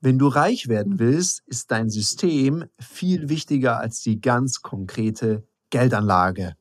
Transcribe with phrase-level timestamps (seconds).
[0.00, 6.54] Wenn du reich werden willst, ist dein System viel wichtiger als die ganz konkrete Geldanlage.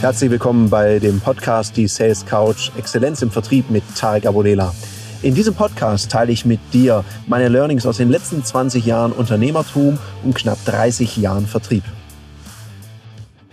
[0.00, 4.74] Herzlich willkommen bei dem Podcast Die Sales Couch Exzellenz im Vertrieb mit Tarek Abodela.
[5.22, 9.96] In diesem Podcast teile ich mit dir meine Learnings aus den letzten 20 Jahren Unternehmertum
[10.24, 11.84] und knapp 30 Jahren Vertrieb.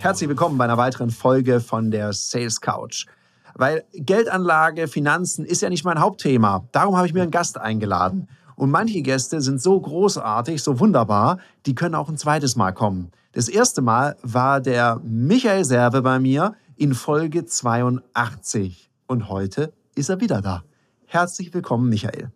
[0.06, 3.06] Herzlich willkommen bei einer weiteren Folge von der Sales Couch.
[3.54, 6.64] Weil Geldanlage, Finanzen ist ja nicht mein Hauptthema.
[6.70, 8.28] Darum habe ich mir einen Gast eingeladen.
[8.54, 13.10] Und manche Gäste sind so großartig, so wunderbar, die können auch ein zweites Mal kommen.
[13.32, 18.88] Das erste Mal war der Michael Serve bei mir in Folge 82.
[19.08, 20.62] Und heute ist er wieder da.
[21.06, 22.30] Herzlich willkommen, Michael.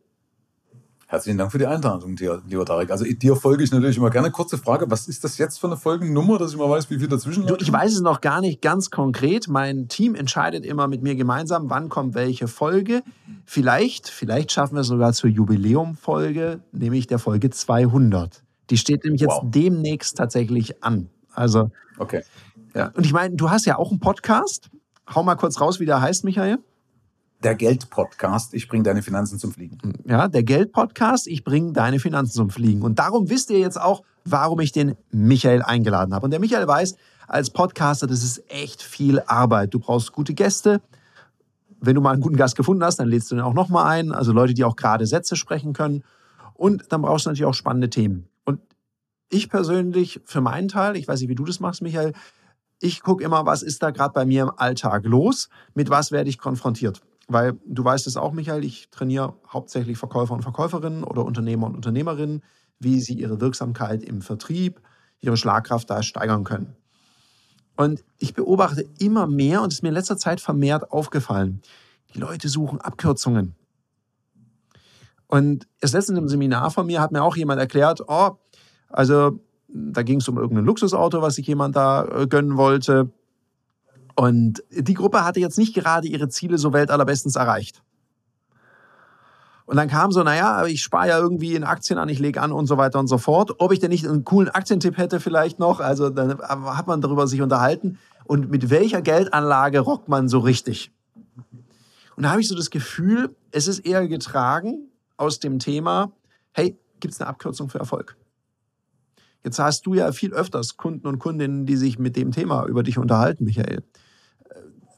[1.11, 2.15] Herzlichen Dank für die Einladung,
[2.47, 2.93] lieber Tarek.
[2.93, 4.31] Also dir folge ich natürlich immer gerne.
[4.31, 7.09] Kurze Frage, was ist das jetzt für eine Folgennummer, dass ich mal weiß, wie viel
[7.09, 9.49] dazwischen du, Ich weiß es noch gar nicht ganz konkret.
[9.49, 13.03] Mein Team entscheidet immer mit mir gemeinsam, wann kommt welche Folge.
[13.45, 18.45] Vielleicht, vielleicht schaffen wir es sogar zur Jubiläumfolge, nämlich der Folge 200.
[18.71, 19.45] Die steht nämlich jetzt wow.
[19.45, 21.11] demnächst tatsächlich an.
[21.35, 22.23] Also, okay.
[22.73, 22.93] Ja.
[22.95, 24.71] Und ich meine, du hast ja auch einen Podcast.
[25.13, 26.59] Hau mal kurz raus, wie der heißt, Michael
[27.43, 29.79] der Geld-Podcast, ich bringe deine Finanzen zum Fliegen.
[30.05, 32.83] Ja, der Geld-Podcast, ich bringe deine Finanzen zum Fliegen.
[32.83, 36.24] Und darum wisst ihr jetzt auch, warum ich den Michael eingeladen habe.
[36.24, 36.96] Und der Michael weiß,
[37.27, 39.73] als Podcaster, das ist echt viel Arbeit.
[39.73, 40.83] Du brauchst gute Gäste.
[41.80, 44.13] Wenn du mal einen guten Gast gefunden hast, dann lädst du den auch nochmal ein.
[44.13, 46.05] Also Leute, die auch gerade Sätze sprechen können.
[46.55, 48.29] Und dann brauchst du natürlich auch spannende Themen.
[48.45, 48.61] Und
[49.30, 52.13] ich persönlich, für meinen Teil, ich weiß nicht, wie du das machst, Michael,
[52.80, 56.29] ich gucke immer, was ist da gerade bei mir im Alltag los, mit was werde
[56.29, 57.01] ich konfrontiert.
[57.33, 61.77] Weil du weißt es auch, Michael, ich trainiere hauptsächlich Verkäufer und Verkäuferinnen oder Unternehmer und
[61.77, 62.43] Unternehmerinnen,
[62.81, 64.81] wie sie ihre Wirksamkeit im Vertrieb,
[65.21, 66.75] ihre Schlagkraft da steigern können.
[67.77, 71.62] Und ich beobachte immer mehr, und es ist mir in letzter Zeit vermehrt aufgefallen,
[72.15, 73.55] die Leute suchen Abkürzungen.
[75.28, 78.33] Und erst letztens im Seminar von mir hat mir auch jemand erklärt, oh,
[78.89, 79.39] also
[79.69, 83.13] da ging es um irgendein Luxusauto, was sich jemand da äh, gönnen wollte.
[84.21, 87.83] Und die Gruppe hatte jetzt nicht gerade ihre Ziele so weltallerbestens erreicht.
[89.65, 92.53] Und dann kam so, naja, ich spare ja irgendwie in Aktien an, ich lege an
[92.53, 93.53] und so weiter und so fort.
[93.61, 97.27] Ob ich denn nicht einen coolen Aktientipp hätte vielleicht noch, also dann hat man darüber
[97.27, 97.99] sich unterhalten.
[98.25, 100.93] Und mit welcher Geldanlage rockt man so richtig?
[102.15, 106.13] Und da habe ich so das Gefühl, es ist eher getragen aus dem Thema,
[106.53, 108.19] hey, gibt es eine Abkürzung für Erfolg?
[109.45, 112.83] Jetzt hast du ja viel öfters Kunden und Kundinnen, die sich mit dem Thema über
[112.83, 113.83] dich unterhalten, Michael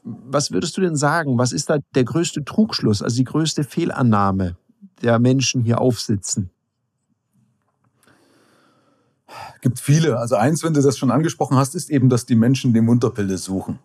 [0.03, 1.37] was würdest du denn sagen?
[1.37, 4.57] Was ist da der größte Trugschluss, also die größte Fehlannahme
[5.01, 6.49] der Menschen hier aufsitzen?
[9.61, 10.19] Gibt viele.
[10.19, 13.37] Also eins, wenn du das schon angesprochen hast, ist eben, dass die Menschen die Wunderpille
[13.37, 13.79] suchen.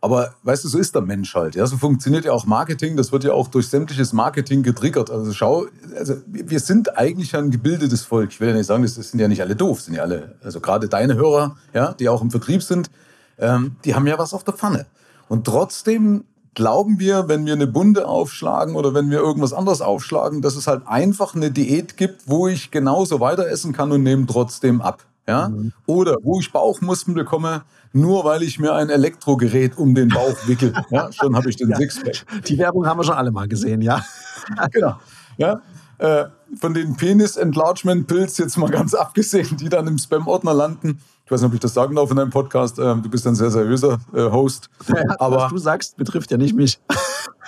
[0.00, 1.54] Aber weißt du, so ist der Mensch halt.
[1.54, 2.94] Ja, so funktioniert ja auch Marketing.
[2.94, 5.10] Das wird ja auch durch sämtliches Marketing getriggert.
[5.10, 5.66] Also schau,
[5.96, 8.30] also wir sind eigentlich ein gebildetes Volk.
[8.32, 10.36] Ich will ja nicht sagen, das sind ja nicht alle doof, sind ja alle.
[10.42, 12.90] Also gerade deine Hörer, ja, die auch im Vertrieb sind,
[13.38, 14.84] ähm, die haben ja was auf der Pfanne.
[15.28, 16.24] Und trotzdem
[16.54, 20.66] glauben wir, wenn wir eine Bunde aufschlagen oder wenn wir irgendwas anderes aufschlagen, dass es
[20.66, 25.04] halt einfach eine Diät gibt, wo ich genauso weiter essen kann und nehme trotzdem ab.
[25.26, 25.48] Ja?
[25.48, 25.72] Mhm.
[25.86, 27.62] Oder wo ich Bauchmuskeln bekomme,
[27.92, 30.72] nur weil ich mir ein Elektrogerät um den Bauch wickel.
[30.90, 31.76] Ja, schon habe ich den ja.
[31.76, 32.44] Sixpack.
[32.46, 34.04] Die Werbung haben wir schon alle mal gesehen, ja.
[34.72, 34.98] genau.
[35.36, 35.60] Ja,
[35.98, 36.26] äh,
[36.58, 41.00] von den Penis-Enlargement-Pills jetzt mal ganz abgesehen, die dann im Spam-Ordner landen.
[41.24, 42.78] Ich weiß nicht, ob ich das sagen darf in deinem Podcast.
[42.78, 44.68] Ähm, du bist ein sehr seriöser äh, Host.
[44.88, 46.78] Ja, aber was du sagst, betrifft ja nicht mich.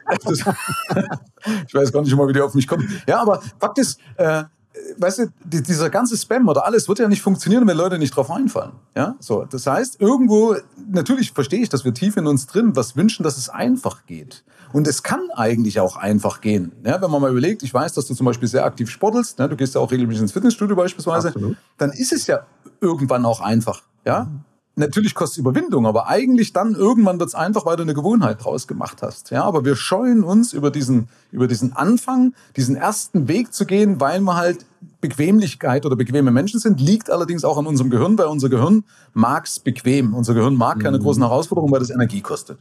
[1.67, 2.89] ich weiß gar nicht immer, wie die auf mich kommen.
[3.07, 4.45] Ja, aber Fakt ist, äh,
[4.99, 8.15] weißt du, die, dieser ganze Spam oder alles wird ja nicht funktionieren, wenn Leute nicht
[8.15, 8.73] drauf einfallen.
[8.97, 9.45] Ja, so.
[9.45, 10.57] Das heißt, irgendwo,
[10.89, 14.45] natürlich verstehe ich, dass wir tief in uns drin was wünschen, dass es einfach geht.
[14.73, 16.73] Und es kann eigentlich auch einfach gehen.
[16.85, 19.49] Ja, wenn man mal überlegt, ich weiß, dass du zum Beispiel sehr aktiv sportelst, ne,
[19.49, 21.57] du gehst ja auch regelmäßig ins Fitnessstudio beispielsweise, Absolut.
[21.79, 22.47] dann ist es ja
[22.81, 23.83] irgendwann auch einfach.
[24.05, 24.41] Ja, mhm.
[24.79, 28.45] Natürlich kostet es Überwindung, aber eigentlich dann irgendwann wird es einfach, weil du eine Gewohnheit
[28.45, 29.31] draus gemacht hast.
[29.31, 34.01] Ja, aber wir scheuen uns über diesen, über diesen Anfang, diesen ersten Weg zu gehen,
[34.01, 34.67] weil wir halt
[35.01, 38.85] Bequemlichkeit oder bequeme Menschen sind, liegt allerdings auch an unserem Gehirn, weil unser Gehirn
[39.15, 40.13] mag's bequem.
[40.13, 41.05] Unser Gehirn mag keine mhm.
[41.05, 42.59] großen Herausforderungen, weil das Energie kostet.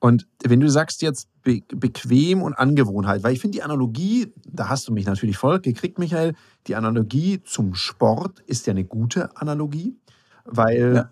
[0.00, 4.68] Und wenn du sagst jetzt be bequem und Angewohnheit, weil ich finde die Analogie, da
[4.68, 6.34] hast du mich natürlich voll gekriegt, Michael,
[6.66, 9.96] die Analogie zum Sport ist ja eine gute Analogie,
[10.44, 11.10] weil ja.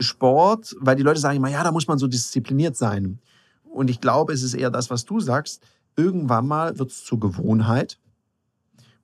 [0.00, 3.18] Sport, weil die Leute sagen immer, ja, da muss man so diszipliniert sein.
[3.64, 5.62] Und ich glaube, es ist eher das, was du sagst.
[5.96, 7.98] Irgendwann mal wird es zur Gewohnheit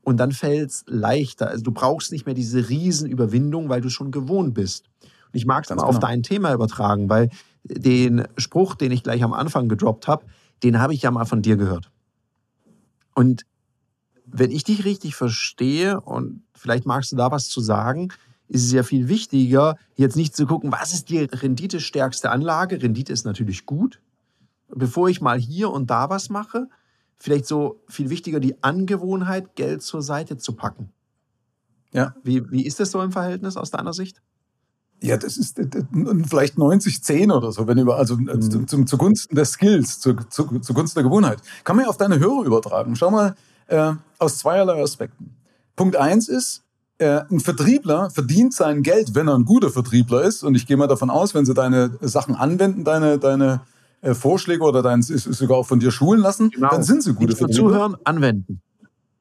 [0.02, 1.48] und dann fällt es leichter.
[1.48, 4.86] Also du brauchst nicht mehr diese Riesenüberwindung, weil du schon gewohnt bist.
[5.02, 5.88] Und ich mag es mal genau.
[5.88, 7.30] auf dein Thema übertragen, weil
[7.64, 10.24] den Spruch, den ich gleich am Anfang gedroppt habe,
[10.62, 11.90] den habe ich ja mal von dir gehört.
[13.14, 13.44] Und
[14.24, 18.12] wenn ich dich richtig verstehe, und vielleicht magst du da was zu sagen,
[18.50, 22.82] ist es ja viel wichtiger, jetzt nicht zu gucken, was ist die renditestärkste Anlage.
[22.82, 24.00] Rendite ist natürlich gut.
[24.68, 26.68] Bevor ich mal hier und da was mache,
[27.18, 30.90] vielleicht so viel wichtiger die Angewohnheit, Geld zur Seite zu packen.
[31.92, 32.16] Ja.
[32.24, 34.20] Wie, wie ist das so im Verhältnis aus deiner Sicht?
[35.00, 38.66] Ja, das ist vielleicht 90-10 oder so, wenn über, also mhm.
[38.66, 41.40] zum, zugunsten der Skills, zu, zu, zugunsten der Gewohnheit.
[41.62, 42.96] Kann man ja auf deine Hörer übertragen.
[42.96, 43.34] Schau mal,
[43.68, 45.36] äh, aus zweierlei Aspekten.
[45.76, 46.64] Punkt eins ist,
[47.00, 50.42] äh, ein Vertriebler verdient sein Geld, wenn er ein guter Vertriebler ist.
[50.42, 53.62] Und ich gehe mal davon aus, wenn sie deine Sachen anwenden, deine, deine
[54.02, 56.68] äh, Vorschläge oder dein, sogar auch von dir schulen lassen, genau.
[56.68, 57.70] dann sind sie gute Vertriebler.
[57.70, 58.60] Zuhören, anwenden.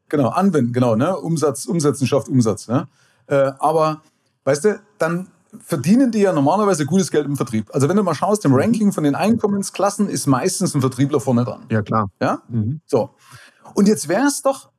[0.10, 0.96] Genau, anwenden, genau.
[0.96, 1.16] Ne?
[1.16, 2.68] Umsatz, Umsetzen schafft Umsatz.
[2.68, 2.88] Ne?
[3.28, 4.02] Äh, aber,
[4.44, 5.28] weißt du, dann
[5.60, 7.70] verdienen die ja normalerweise gutes Geld im Vertrieb.
[7.74, 11.46] Also wenn du mal schaust, im Ranking von den Einkommensklassen ist meistens ein Vertriebler vorne
[11.46, 11.62] dran.
[11.70, 12.10] Ja, klar.
[12.22, 12.42] Ja?
[12.50, 12.82] Mhm.
[12.86, 13.12] So.
[13.74, 14.70] Und jetzt wäre es doch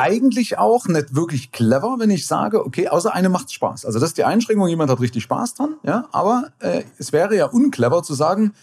[0.00, 3.84] eigentlich auch nicht wirklich clever, wenn ich sage, okay, außer eine macht Spaß.
[3.84, 7.36] Also das ist die Einschränkung, jemand hat richtig Spaß dran, ja, aber äh, es wäre
[7.36, 8.54] ja unclever zu sagen,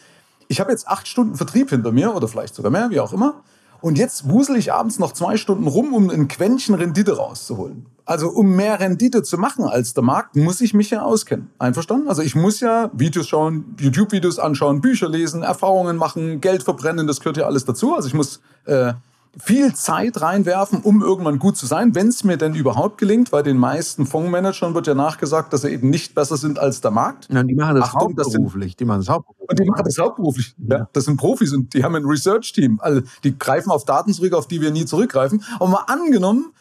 [0.47, 3.43] ich habe jetzt acht Stunden Vertrieb hinter mir oder vielleicht sogar mehr, wie auch immer,
[3.81, 7.85] und jetzt wusel ich abends noch zwei Stunden rum, um ein Quäntchen Rendite rauszuholen.
[8.05, 11.51] Also um mehr Rendite zu machen als der Markt, muss ich mich ja auskennen.
[11.59, 12.07] Einverstanden?
[12.07, 17.19] Also ich muss ja Videos schauen, YouTube-Videos anschauen, Bücher lesen, Erfahrungen machen, Geld verbrennen, das
[17.19, 17.93] gehört ja alles dazu.
[17.93, 18.93] Also ich muss äh,
[19.39, 23.43] viel Zeit reinwerfen, um irgendwann gut zu sein, wenn es mir denn überhaupt gelingt, weil
[23.43, 27.27] den meisten Fondsmanagern wird ja nachgesagt, dass sie eben nicht besser sind als der Markt.
[27.31, 28.71] Ja, die machen das Achtung, hauptberuflich.
[28.71, 29.49] Das sind, die machen das hauptberuflich.
[29.49, 30.55] Und die machen das hauptberuflich.
[30.57, 30.89] Ja.
[30.93, 32.79] Das sind Profis und die haben ein Research-Team.
[32.81, 35.43] Also die greifen auf Daten zurück, auf die wir nie zurückgreifen.
[35.59, 36.53] Aber mal angenommen,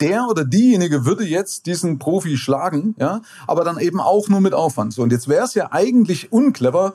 [0.00, 4.52] der oder diejenige würde jetzt diesen Profi schlagen, ja, aber dann eben auch nur mit
[4.52, 4.92] Aufwand.
[4.92, 6.94] So, und jetzt wäre es ja eigentlich unclever,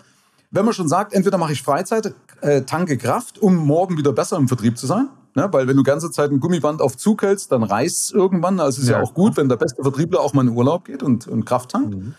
[0.52, 4.38] wenn man schon sagt, entweder mache ich Freizeit, äh, tanke Kraft, um morgen wieder besser
[4.38, 5.10] im Vertrieb zu sein.
[5.36, 5.48] Ne?
[5.52, 8.60] Weil wenn du ganze Zeit ein Gummiband auf Zug hältst, dann reißt es irgendwann.
[8.60, 8.98] Also ist ja.
[8.98, 9.04] ja.
[9.04, 11.96] auch gut, wenn der beste Vertriebler auch mal in Urlaub geht und, und Kraft tankt.
[11.96, 12.16] Mhm.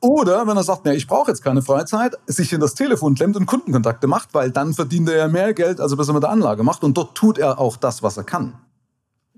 [0.00, 3.36] Oder wenn er sagt, nee, ich brauche jetzt keine Freizeit, sich in das Telefon klemmt
[3.36, 6.30] und Kundenkontakte macht, weil dann verdient er ja mehr Geld, als er besser mit der
[6.30, 6.82] Anlage macht.
[6.84, 8.54] Und dort tut er auch das, was er kann.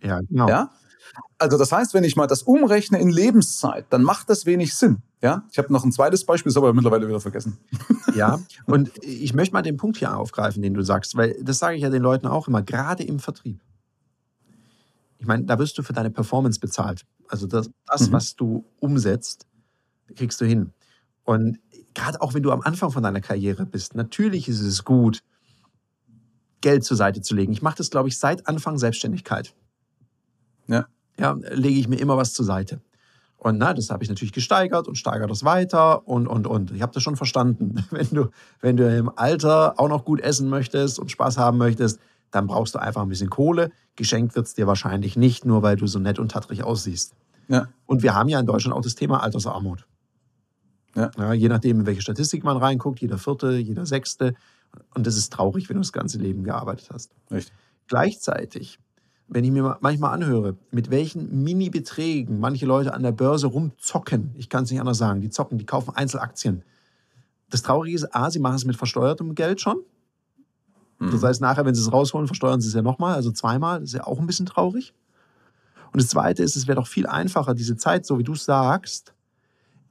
[0.03, 0.49] Ja, genau.
[0.49, 0.71] Ja?
[1.39, 5.03] Also das heißt, wenn ich mal das umrechne in Lebenszeit, dann macht das wenig Sinn.
[5.21, 7.59] Ja, ich habe noch ein zweites Beispiel, ist aber mittlerweile wieder vergessen.
[8.15, 11.77] Ja, und ich möchte mal den Punkt hier aufgreifen, den du sagst, weil das sage
[11.77, 13.59] ich ja den Leuten auch immer, gerade im Vertrieb.
[15.19, 17.07] Ich meine, da wirst du für deine Performance bezahlt.
[17.29, 18.13] Also das, das mhm.
[18.13, 19.47] was du umsetzt,
[20.15, 20.73] kriegst du hin.
[21.25, 21.59] Und
[21.95, 25.23] gerade auch wenn du am Anfang von deiner Karriere bist, natürlich ist es gut,
[26.61, 27.53] Geld zur Seite zu legen.
[27.53, 29.55] Ich mache das, glaube ich, seit Anfang Selbstständigkeit.
[30.67, 30.87] Ja.
[31.19, 32.81] Ja, lege ich mir immer was zur Seite.
[33.43, 36.71] Und na, das habe ich natürlich gesteigert und steigere das weiter und, und, und.
[36.71, 37.85] Ich habe das schon verstanden.
[37.91, 38.31] Wenn du,
[38.61, 41.99] wenn du im Alter auch noch gut essen möchtest und Spaß haben möchtest,
[42.31, 43.73] dann brauchst du einfach ein bisschen Kohle.
[43.97, 47.15] Geschenkt wird es dir wahrscheinlich nicht, nur weil du so nett und tattrig aussiehst.
[47.49, 47.69] Ja.
[47.85, 49.87] Und wir haben ja in Deutschland auch das Thema Altersarmut.
[50.95, 51.11] Ja.
[51.19, 54.35] Ja, je nachdem, in welche Statistik man reinguckt, jeder vierte, jeder sechste.
[54.95, 57.11] Und das ist traurig, wenn du das ganze Leben gearbeitet hast.
[57.31, 57.53] Richtig.
[57.89, 58.79] Gleichzeitig
[59.29, 64.49] wenn ich mir manchmal anhöre, mit welchen Mini-Beträgen manche Leute an der Börse rumzocken, ich
[64.49, 66.63] kann es nicht anders sagen, die zocken, die kaufen Einzelaktien.
[67.49, 69.79] Das Traurige ist, A, sie machen es mit versteuertem Geld schon.
[70.99, 71.11] Mhm.
[71.11, 73.81] Das heißt, nachher, wenn sie es rausholen, versteuern sie es ja nochmal, also zweimal.
[73.81, 74.95] Das ist ja auch ein bisschen traurig.
[75.93, 78.45] Und das Zweite ist, es wäre doch viel einfacher, diese Zeit, so wie du es
[78.45, 79.13] sagst,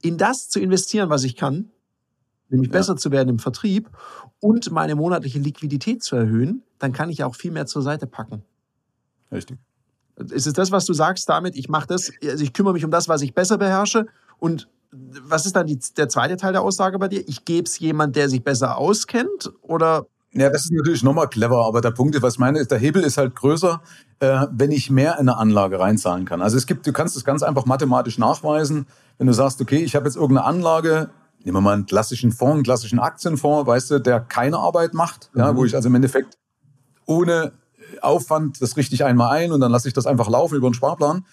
[0.02, 1.70] in das zu investieren, was ich kann,
[2.48, 2.78] nämlich ja.
[2.78, 3.88] besser zu werden im Vertrieb
[4.40, 8.42] und meine monatliche Liquidität zu erhöhen, dann kann ich auch viel mehr zur Seite packen.
[9.32, 9.58] Richtig.
[10.16, 11.56] Ist es das, was du sagst damit?
[11.56, 14.06] Ich mache das, also ich kümmere mich um das, was ich besser beherrsche.
[14.38, 17.26] Und was ist dann die, der zweite Teil der Aussage bei dir?
[17.26, 19.52] Ich gebe es jemand, der sich besser auskennt?
[19.62, 22.70] Oder ja, das ist natürlich nochmal clever, aber der Punkt ist, was ich meine, ist,
[22.70, 23.82] der Hebel ist halt größer,
[24.20, 26.40] äh, wenn ich mehr in eine Anlage reinzahlen kann.
[26.40, 28.86] Also es gibt, du kannst das ganz einfach mathematisch nachweisen,
[29.18, 31.10] wenn du sagst, okay, ich habe jetzt irgendeine Anlage,
[31.44, 35.30] nehmen wir mal einen klassischen Fonds, einen klassischen Aktienfonds, weißt du, der keine Arbeit macht,
[35.34, 35.40] mhm.
[35.40, 36.38] ja, wo ich also im Endeffekt
[37.04, 37.52] ohne
[38.00, 41.24] Aufwand das richtig einmal ein und dann lasse ich das einfach laufen über einen Sparplan,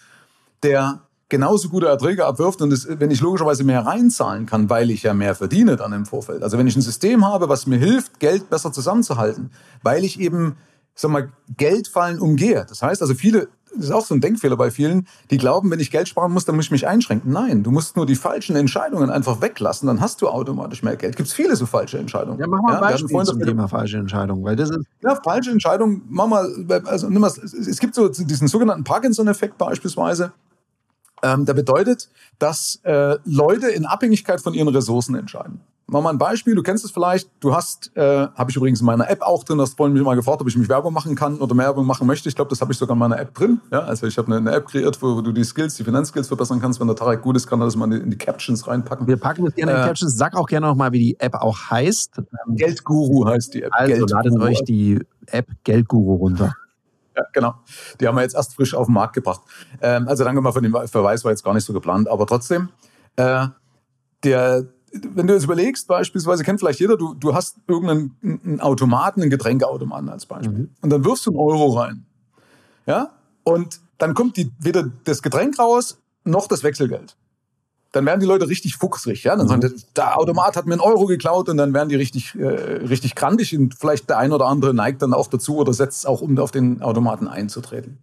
[0.64, 5.04] der genauso gute Erträge abwirft und das, wenn ich logischerweise mehr reinzahlen kann, weil ich
[5.04, 6.44] ja mehr verdiene dann im Vorfeld.
[6.44, 9.52] Also wenn ich ein System habe, was mir hilft, Geld besser zusammenzuhalten,
[9.84, 10.58] weil ich eben,
[10.96, 12.66] sag mal, Geldfallen umgehe.
[12.68, 15.80] Das heißt also viele das ist auch so ein Denkfehler bei vielen, die glauben, wenn
[15.80, 17.32] ich Geld sparen muss, dann muss ich mich einschränken.
[17.32, 21.16] Nein, du musst nur die falschen Entscheidungen einfach weglassen, dann hast du automatisch mehr Geld.
[21.16, 22.40] Gibt es viele so falsche Entscheidungen.
[22.40, 25.52] Ja, mach mal ja, ein Beispiel zum Thema falsche Entscheidungen, weil das ist ja falsche
[25.52, 26.02] Entscheidungen.
[26.10, 26.48] Mach mal,
[26.86, 30.32] also nimm mal, es gibt so diesen sogenannten Parkinson-Effekt beispielsweise.
[31.22, 32.10] Ähm, der bedeutet,
[32.40, 35.62] dass äh, Leute in Abhängigkeit von ihren Ressourcen entscheiden.
[35.92, 38.86] Mach mal ein Beispiel, du kennst es vielleicht, du hast, äh, habe ich übrigens in
[38.86, 41.40] meiner App auch drin, hast vorhin mich mal gefragt, ob ich mich Werbung machen kann
[41.40, 42.30] oder mehr Werbung machen möchte.
[42.30, 43.60] Ich glaube, das habe ich sogar in meiner App drin.
[43.72, 46.60] Ja, also ich habe eine, eine, App kreiert, wo, du die Skills, die Finanzskills verbessern
[46.60, 46.80] kannst.
[46.80, 49.08] Wenn der Tarek gut ist, kann er das mal in die Captions reinpacken.
[49.08, 50.16] Wir packen das gerne in die äh, Captions.
[50.16, 52.22] Sag auch gerne nochmal, wie die App auch heißt.
[52.50, 53.72] Geldguru heißt die App.
[53.74, 54.16] Also Geldguru.
[54.16, 56.54] ladet euch die App Geldguru runter.
[57.16, 57.56] Ja, genau.
[58.00, 59.42] Die haben wir jetzt erst frisch auf den Markt gebracht.
[59.82, 62.70] Ähm, also danke mal für den Verweis, war jetzt gar nicht so geplant, aber trotzdem.
[63.16, 63.48] Äh,
[64.24, 69.30] der, wenn du jetzt überlegst, beispielsweise kennt vielleicht jeder, du, du hast irgendeinen Automaten, einen
[69.30, 70.58] Getränkeautomaten als Beispiel.
[70.58, 70.70] Mhm.
[70.82, 72.06] Und dann wirfst du einen Euro rein.
[72.86, 73.12] Ja?
[73.44, 77.16] Und dann kommt die, weder das Getränk raus, noch das Wechselgeld.
[77.92, 79.24] Dann werden die Leute richtig fuchsrig.
[79.24, 79.36] Ja?
[79.36, 79.62] Dann mhm.
[79.62, 83.16] sagen, der Automat hat mir einen Euro geklaut und dann werden die richtig, äh, richtig
[83.16, 86.22] krantig und vielleicht der ein oder andere neigt dann auch dazu oder setzt es auch,
[86.22, 87.98] um auf den Automaten einzutreten.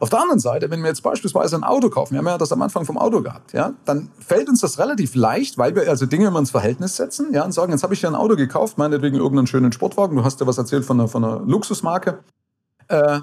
[0.00, 2.52] Auf der anderen Seite, wenn wir jetzt beispielsweise ein Auto kaufen, wir haben ja das
[2.52, 6.06] am Anfang vom Auto gehabt, ja, dann fällt uns das relativ leicht, weil wir also
[6.06, 8.78] Dinge immer ins Verhältnis setzen, ja, und sagen, jetzt habe ich ja ein Auto gekauft,
[8.78, 12.20] meinetwegen irgendeinen schönen Sportwagen, du hast ja was erzählt von einer, von einer Luxusmarke,
[12.88, 13.20] äh,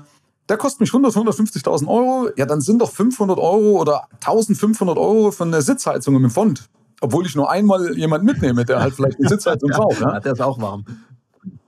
[0.50, 5.32] der kostet mich 100, 150.000 Euro, ja, dann sind doch 500 Euro oder 1500 Euro
[5.32, 6.70] von der Sitzheizung im Fond.
[7.01, 10.00] Obwohl ich nur einmal jemanden mitnehme, der halt vielleicht eine Sitzheizung braucht.
[10.00, 10.86] Ja, der ist auch warm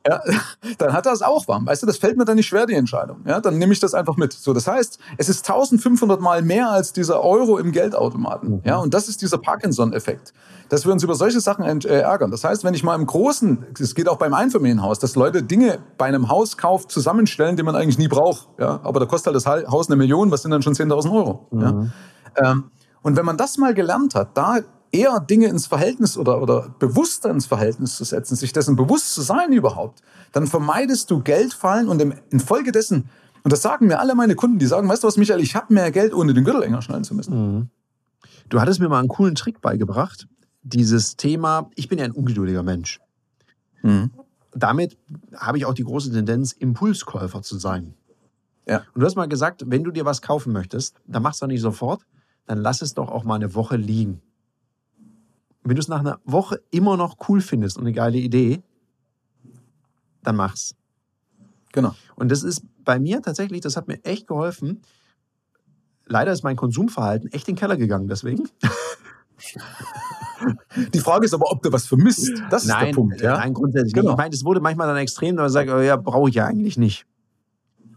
[0.08, 0.22] ja,
[0.78, 1.66] dann hat er es auch warm.
[1.66, 3.22] Weißt du, das fällt mir dann nicht schwer, die Entscheidung.
[3.26, 4.34] Ja, dann nehme ich das einfach mit.
[4.34, 8.50] So, das heißt, es ist 1500 Mal mehr als dieser Euro im Geldautomaten.
[8.50, 8.62] Mhm.
[8.64, 10.34] Ja, und das ist dieser Parkinson-Effekt,
[10.70, 12.32] dass wir uns über solche Sachen äh, ärgern.
[12.32, 15.80] Das heißt, wenn ich mal im Großen, es geht auch beim Einfamilienhaus, dass Leute Dinge
[15.98, 18.48] bei einem Hauskauf zusammenstellen, die man eigentlich nie braucht.
[18.60, 21.48] Ja, aber da kostet halt das Haus eine Million, was sind dann schon 10.000 Euro?
[21.52, 21.62] Mhm.
[21.62, 22.52] Ja?
[22.52, 22.64] Ähm,
[23.02, 24.58] und wenn man das mal gelernt hat, da
[24.98, 29.22] eher Dinge ins Verhältnis oder, oder bewusster ins Verhältnis zu setzen, sich dessen bewusst zu
[29.22, 30.02] sein überhaupt,
[30.32, 32.02] dann vermeidest du Geldfallen und
[32.32, 33.10] infolgedessen,
[33.44, 35.74] und das sagen mir alle meine Kunden, die sagen, weißt du was, Michael, ich habe
[35.74, 37.34] mehr Geld, ohne den Gürtel enger schnallen zu müssen.
[37.60, 37.70] Mhm.
[38.50, 40.28] Du hattest mir mal einen coolen Trick beigebracht.
[40.64, 43.00] Dieses Thema, ich bin ja ein ungeduldiger Mensch.
[43.84, 44.12] Mhm.
[44.54, 44.98] Damit
[45.36, 47.94] habe ich auch die große Tendenz, Impulskäufer zu sein.
[48.66, 48.80] Ja.
[48.94, 51.62] Und du hast mal gesagt, wenn du dir was kaufen möchtest, dann machst du nicht
[51.62, 52.02] sofort,
[52.48, 54.22] dann lass es doch auch mal eine Woche liegen
[55.70, 58.62] wenn du es nach einer Woche immer noch cool findest und eine geile Idee,
[60.24, 60.76] dann mach's.
[61.74, 61.94] Genau.
[62.16, 64.82] Und das ist bei mir tatsächlich, das hat mir echt geholfen.
[66.06, 68.50] Leider ist mein Konsumverhalten echt in den Keller gegangen, deswegen.
[70.94, 72.32] Die Frage ist aber, ob du was vermisst.
[72.50, 73.22] Das ist nein, der Punkt.
[73.22, 73.38] Ja?
[73.38, 74.12] Nein, grundsätzlich genau.
[74.12, 74.14] nicht.
[74.14, 76.46] Ich meine, es wurde manchmal dann extrem, da man sagt, oh, ja, brauche ich ja
[76.46, 77.06] eigentlich nicht.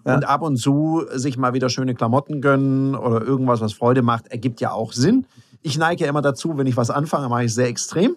[0.05, 0.15] Ja.
[0.15, 4.29] Und ab und zu sich mal wieder schöne Klamotten gönnen oder irgendwas, was Freude macht,
[4.29, 5.27] ergibt ja auch Sinn.
[5.63, 8.17] Ich neige ja immer dazu, wenn ich was anfange, mache ich sehr extrem.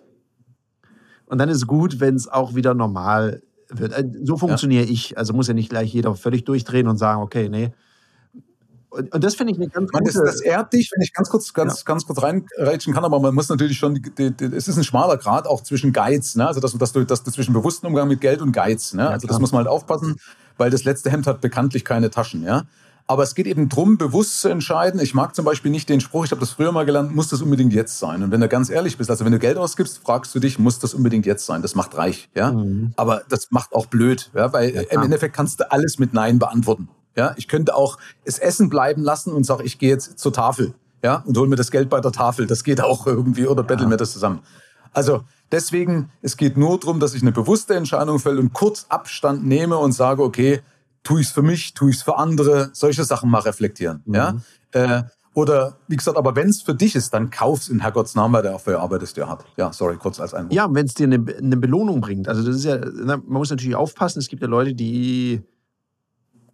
[1.25, 3.93] Und dann ist es gut, wenn es auch wieder normal wird.
[3.93, 4.91] Äh, so funktioniere ja.
[4.91, 5.17] ich.
[5.17, 7.71] Also muss ja nicht gleich jeder völlig durchdrehen und sagen, okay, nee.
[8.89, 10.19] Und, und das finde ich eine ganz man, gute...
[10.19, 11.83] Das, das ehrt dich, wenn ich ganz kurz, ganz, ja.
[11.85, 15.17] ganz kurz reinreichen kann, aber man muss natürlich schon, die, die, es ist ein schmaler
[15.17, 16.45] Grad auch zwischen Geiz, ne?
[16.45, 19.09] also dass, dass du, dass zwischen bewussten Umgang mit Geld und Geiz, ne?
[19.09, 20.17] also das muss man halt aufpassen,
[20.57, 22.65] weil das letzte Hemd hat bekanntlich keine Taschen, ja.
[23.05, 24.99] Aber es geht eben darum, bewusst zu entscheiden.
[24.99, 27.41] Ich mag zum Beispiel nicht den Spruch, ich habe das früher mal gelernt, muss das
[27.41, 28.23] unbedingt jetzt sein.
[28.23, 30.79] Und wenn du ganz ehrlich bist, also wenn du Geld ausgibst, fragst du dich, muss
[30.79, 31.61] das unbedingt jetzt sein?
[31.61, 32.53] Das macht reich, ja.
[32.53, 32.93] Mhm.
[32.95, 36.39] Aber das macht auch blöd, ja, weil ja, im Endeffekt kannst du alles mit Nein
[36.39, 36.87] beantworten.
[37.15, 40.73] Ja, ich könnte auch es essen bleiben lassen und sage, ich gehe jetzt zur Tafel,
[41.03, 42.47] ja, und hol mir das Geld bei der Tafel.
[42.47, 43.89] Das geht auch irgendwie oder bettel ja.
[43.89, 44.39] mir das zusammen.
[44.93, 49.45] Also deswegen, es geht nur darum, dass ich eine bewusste Entscheidung fälle und kurz Abstand
[49.45, 50.61] nehme und sage, okay,
[51.03, 54.01] tue ich es für mich, tue ich es für andere, solche Sachen mal reflektieren.
[54.05, 54.13] Mhm.
[54.15, 54.35] Ja?
[54.71, 55.03] Äh,
[55.35, 58.43] oder wie gesagt, aber wenn es für dich ist, dann kauf's in Herrgotts Namen, weil
[58.43, 59.43] der auch für Arbeit ist, der hat.
[59.57, 60.53] Ja, sorry, kurz als Einwurf.
[60.53, 62.27] Ja, wenn es dir eine, eine, Belohnung bringt.
[62.27, 65.41] Also das ist ja, man muss natürlich aufpassen, es gibt ja Leute, die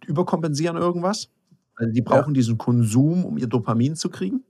[0.06, 1.28] überkompensieren irgendwas.
[1.76, 2.40] Also die brauchen ja.
[2.40, 4.42] diesen Konsum, um ihr Dopamin zu kriegen.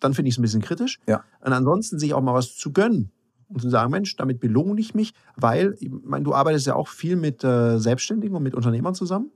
[0.00, 1.00] Dann finde ich es ein bisschen kritisch.
[1.06, 1.22] Ja.
[1.40, 3.12] Und ansonsten sich auch mal was zu gönnen
[3.48, 6.88] und zu sagen, Mensch, damit belohne ich mich, weil, ich meine, du arbeitest ja auch
[6.88, 9.30] viel mit äh, Selbstständigen und mit Unternehmern zusammen.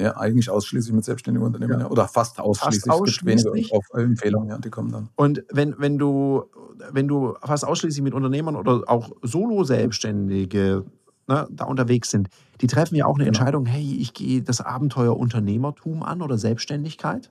[0.00, 1.90] Ja, eigentlich ausschließlich mit selbstständigen Unternehmern, ja.
[1.90, 2.84] oder fast ausschließlich.
[2.84, 3.72] Fast ausschließlich.
[3.72, 5.08] Auf Empfehlungen, ja, die kommen dann.
[5.16, 6.44] Und wenn, wenn, du,
[6.92, 10.84] wenn du fast ausschließlich mit Unternehmern oder auch Solo-Selbstständige
[11.28, 12.28] ne, da unterwegs sind,
[12.60, 13.38] die treffen ja auch eine genau.
[13.38, 17.30] Entscheidung, hey, ich gehe das Abenteuer Unternehmertum an oder Selbstständigkeit.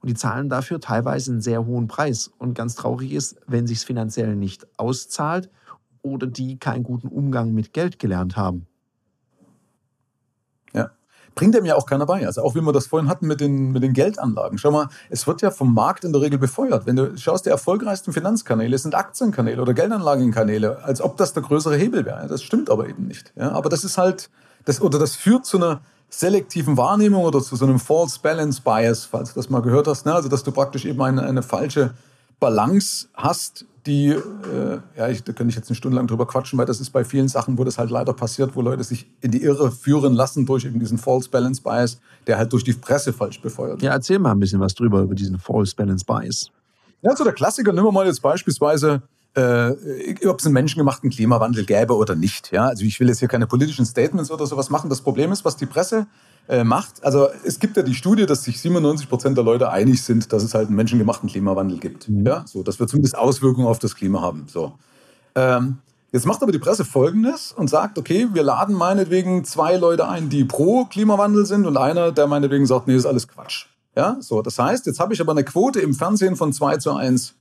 [0.00, 2.30] Und die zahlen dafür teilweise einen sehr hohen Preis.
[2.38, 5.50] Und ganz traurig ist, wenn sich es finanziell nicht auszahlt
[6.02, 8.66] oder die keinen guten Umgang mit Geld gelernt haben.
[10.72, 10.90] Ja.
[11.34, 12.26] Bringt dem ja auch keiner bei.
[12.26, 14.56] Also auch wie wir das vorhin hatten mit den, mit den Geldanlagen.
[14.56, 16.86] Schau mal, es wird ja vom Markt in der Regel befeuert.
[16.86, 21.76] Wenn du schaust, die erfolgreichsten Finanzkanäle sind Aktienkanäle oder Geldanlagenkanäle, als ob das der größere
[21.76, 22.26] Hebel wäre.
[22.26, 23.34] Das stimmt aber eben nicht.
[23.36, 24.30] Ja, aber das ist halt,
[24.64, 29.04] das, oder das führt zu einer, selektiven Wahrnehmung oder zu so einem False Balance Bias,
[29.04, 30.04] falls du das mal gehört hast.
[30.04, 30.12] Ne?
[30.12, 31.94] Also, dass du praktisch eben eine, eine falsche
[32.40, 36.58] Balance hast die, äh, ja, ich, da könnte ich jetzt eine Stunde lang drüber quatschen,
[36.58, 39.30] weil das ist bei vielen Sachen, wo das halt leider passiert, wo Leute sich in
[39.30, 43.12] die Irre führen lassen durch eben diesen False Balance Bias, der halt durch die Presse
[43.12, 43.82] falsch befeuert wird.
[43.82, 46.50] Ja, erzähl mal ein bisschen was drüber, über diesen False Balance Bias.
[47.02, 49.02] Ja, so der Klassiker, nehmen wir mal jetzt beispielsweise,
[49.34, 52.50] äh, ob es einen menschengemachten Klimawandel gäbe oder nicht.
[52.52, 54.90] Ja, also ich will jetzt hier keine politischen Statements oder sowas machen.
[54.90, 56.06] Das Problem ist, was die Presse
[56.48, 57.04] äh, macht.
[57.04, 60.42] Also es gibt ja die Studie, dass sich 97 Prozent der Leute einig sind, dass
[60.42, 62.08] es halt einen menschengemachten Klimawandel gibt.
[62.08, 62.26] Mhm.
[62.26, 64.46] Ja, so, dass wir zumindest Auswirkungen auf das Klima haben.
[64.48, 64.72] So.
[65.36, 65.78] Ähm,
[66.10, 70.28] jetzt macht aber die Presse Folgendes und sagt, okay, wir laden meinetwegen zwei Leute ein,
[70.28, 73.66] die pro Klimawandel sind und einer, der meinetwegen sagt, nee, ist alles Quatsch.
[73.96, 74.42] Ja, so.
[74.42, 77.34] Das heißt, jetzt habe ich aber eine Quote im Fernsehen von 2 zu 1.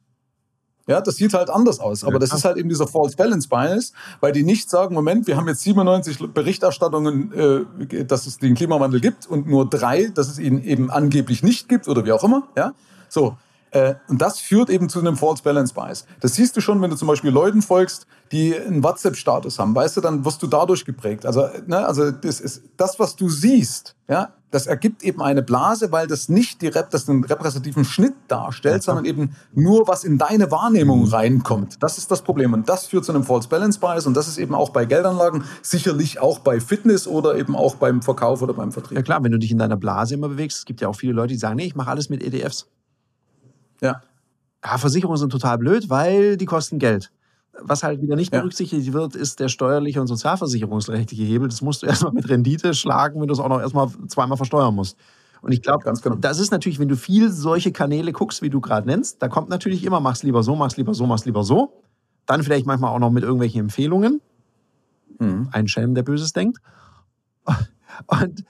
[0.90, 2.04] Ja, das sieht halt anders aus.
[2.04, 5.38] Aber das ist halt eben dieser False Balance Bias, weil die nicht sagen, Moment, wir
[5.38, 7.32] haben jetzt 97 Berichterstattungen,
[7.88, 11.70] äh, dass es den Klimawandel gibt und nur drei, dass es ihn eben angeblich nicht
[11.70, 12.48] gibt oder wie auch immer.
[12.58, 12.74] Ja,
[13.08, 13.38] so.
[13.70, 16.08] Äh, und das führt eben zu einem False Balance Bias.
[16.22, 19.98] Das siehst du schon, wenn du zum Beispiel Leuten folgst, die einen WhatsApp-Status haben, weißt
[19.98, 21.24] du, dann wirst du dadurch geprägt.
[21.28, 25.92] Also, ne, also das ist das, was du siehst, ja, das ergibt eben eine Blase,
[25.92, 30.50] weil das nicht die das einen repräsentativen Schnitt darstellt, sondern eben nur, was in deine
[30.50, 31.82] Wahrnehmung reinkommt.
[31.82, 32.54] Das ist das Problem.
[32.54, 34.08] Und das führt zu einem False Balance Bias.
[34.08, 38.02] Und das ist eben auch bei Geldanlagen, sicherlich auch bei Fitness oder eben auch beim
[38.02, 38.98] Verkauf oder beim Vertrieb.
[38.98, 41.14] Ja klar, wenn du dich in deiner Blase immer bewegst, es gibt ja auch viele
[41.14, 42.68] Leute, die sagen, nee, ich mache alles mit ETFs.
[43.82, 44.02] Ja.
[44.66, 47.12] Ja, Versicherungen sind total blöd, weil die kosten Geld.
[47.62, 48.40] Was halt wieder nicht ja.
[48.40, 51.48] berücksichtigt wird, ist der steuerliche und sozialversicherungsrechtliche Hebel.
[51.48, 54.76] Das musst du erstmal mit Rendite schlagen, wenn du es auch noch erstmal zweimal versteuern
[54.76, 54.98] musst.
[55.42, 56.16] Und ich glaube, genau.
[56.16, 59.50] das ist natürlich, wenn du viel solche Kanäle guckst, wie du gerade nennst, da kommt
[59.50, 61.82] natürlich immer, mach's lieber so, mach's lieber so, mach's lieber so.
[62.26, 64.22] Dann vielleicht manchmal auch noch mit irgendwelchen Empfehlungen.
[65.18, 65.50] Mhm.
[65.52, 66.60] Ein Schelm, der Böses denkt.
[68.08, 68.44] Und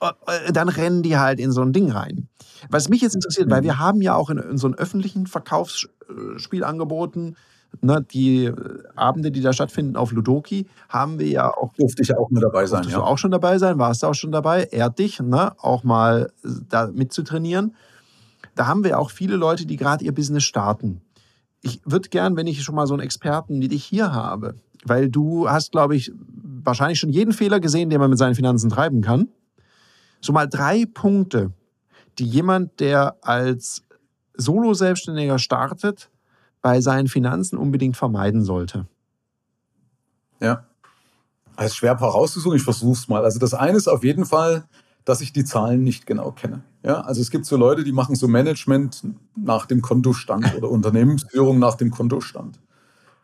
[0.00, 2.28] äh, dann rennen die halt in so ein Ding rein.
[2.70, 3.64] Was mich jetzt interessiert, weil mhm.
[3.64, 7.36] wir haben ja auch in, in so einem öffentlichen Verkaufsspiel angeboten,
[7.80, 8.52] ne, die
[8.94, 11.72] Abende, die da stattfinden auf Ludoki, haben wir ja auch.
[11.74, 12.84] Durfte ich ja auch mit dabei sein.
[12.84, 12.96] Ja.
[12.96, 16.30] Du auch schon dabei sein, warst du auch schon dabei, ehrt dich, ne, auch mal
[16.68, 17.74] da mitzutrainieren.
[18.54, 21.02] Da haben wir auch viele Leute, die gerade ihr Business starten.
[21.62, 25.10] Ich würde gern, wenn ich schon mal so einen Experten wie dich hier habe, weil
[25.10, 26.12] du hast, glaube ich,
[26.62, 29.28] wahrscheinlich schon jeden Fehler gesehen, den man mit seinen Finanzen treiben kann.
[30.20, 31.52] So mal drei Punkte,
[32.18, 33.82] die jemand, der als
[34.36, 36.10] Solo-Selbstständiger startet,
[36.66, 38.86] bei seinen Finanzen unbedingt vermeiden sollte?
[40.40, 40.64] Ja.
[41.56, 43.22] Es ist schwer herauszusuchen, ich versuche es mal.
[43.22, 44.64] Also das eine ist auf jeden Fall,
[45.04, 46.64] dass ich die Zahlen nicht genau kenne.
[46.82, 49.04] Ja, also es gibt so Leute, die machen so Management
[49.36, 52.58] nach dem Kontostand oder Unternehmensführung nach dem Kontostand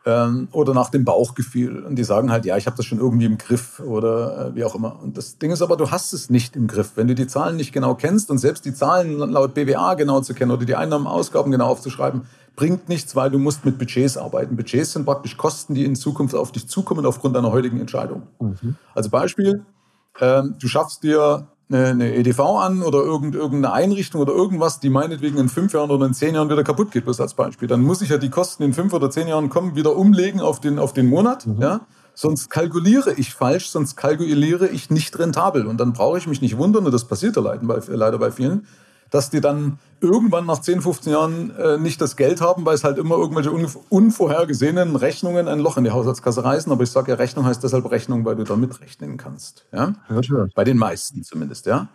[0.05, 1.83] ähm, oder nach dem Bauchgefühl.
[1.83, 4.63] Und die sagen halt, ja, ich habe das schon irgendwie im Griff oder äh, wie
[4.63, 5.01] auch immer.
[5.01, 6.91] Und das Ding ist aber, du hast es nicht im Griff.
[6.95, 10.33] Wenn du die Zahlen nicht genau kennst und selbst die Zahlen laut BWA genau zu
[10.33, 12.21] kennen oder die Einnahmen, Ausgaben genau aufzuschreiben,
[12.55, 14.55] bringt nichts, weil du musst mit Budgets arbeiten.
[14.55, 18.23] Budgets sind praktisch Kosten, die in Zukunft auf dich zukommen aufgrund deiner heutigen Entscheidung.
[18.39, 18.75] Mhm.
[18.93, 19.65] Also Beispiel,
[20.19, 25.37] ähm, du schaffst dir eine, eine EDV an oder irgendeine Einrichtung oder irgendwas, die meinetwegen
[25.37, 27.67] in fünf Jahren oder in zehn Jahren wieder kaputt geht, bloß als Beispiel.
[27.67, 30.59] Dann muss ich ja die Kosten in fünf oder zehn Jahren kommen, wieder umlegen auf
[30.59, 31.47] den, auf den Monat.
[31.47, 31.61] Mhm.
[31.61, 31.81] Ja?
[32.13, 35.65] Sonst kalkuliere ich falsch, sonst kalkuliere ich nicht rentabel.
[35.65, 38.67] Und dann brauche ich mich nicht wundern, und das passiert ja leider bei vielen,
[39.13, 42.83] dass die dann irgendwann nach 10, 15 Jahren äh, nicht das Geld haben, weil es
[42.83, 43.51] halt immer irgendwelche
[43.89, 46.71] unvorhergesehenen Rechnungen ein Loch in die Haushaltskasse reißen.
[46.71, 49.67] Aber ich sage ja, Rechnung heißt deshalb Rechnung, weil du da mitrechnen kannst.
[49.71, 49.93] Ja?
[50.07, 50.55] Hört.
[50.55, 51.89] Bei den meisten zumindest, ja.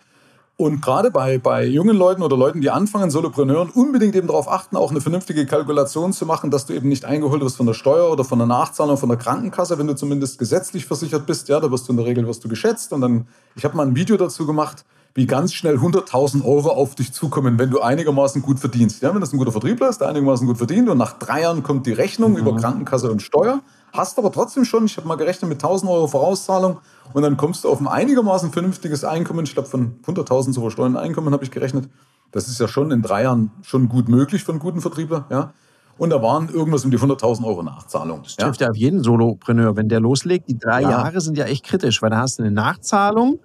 [0.57, 4.76] Und gerade bei, bei jungen Leuten oder Leuten, die anfangen, Solopreneuren, unbedingt eben darauf achten,
[4.76, 8.12] auch eine vernünftige Kalkulation zu machen, dass du eben nicht eingeholt wirst von der Steuer
[8.12, 11.48] oder von der Nachzahlung von der Krankenkasse, wenn du zumindest gesetzlich versichert bist.
[11.48, 12.92] Ja, da wirst du in der Regel wirst du geschätzt.
[12.92, 13.26] Und dann,
[13.57, 14.85] ich habe mal ein Video dazu gemacht,
[15.18, 19.02] wie ganz schnell 100.000 Euro auf dich zukommen, wenn du einigermaßen gut verdienst.
[19.02, 21.64] Ja, wenn das ein guter Vertriebler ist, der einigermaßen gut verdient und nach drei Jahren
[21.64, 22.37] kommt die Rechnung mhm.
[22.37, 23.61] über Krankenkasse und Steuer,
[23.92, 26.78] hast aber trotzdem schon, ich habe mal gerechnet mit 1.000 Euro Vorauszahlung
[27.14, 31.02] und dann kommst du auf ein einigermaßen vernünftiges Einkommen, ich glaube von 100.000 zu versteuernden
[31.02, 31.88] Einkommen habe ich gerechnet.
[32.31, 35.26] Das ist ja schon in drei Jahren schon gut möglich für einen guten Vertriebler.
[35.31, 35.52] Ja.
[35.96, 38.20] Und da waren irgendwas um die 100.000 Euro Nachzahlung.
[38.22, 38.68] Das trifft ja.
[38.68, 40.48] ja auf jeden Solopreneur, wenn der loslegt.
[40.48, 40.90] Die drei ja.
[40.90, 43.40] Jahre sind ja echt kritisch, weil da hast du eine Nachzahlung,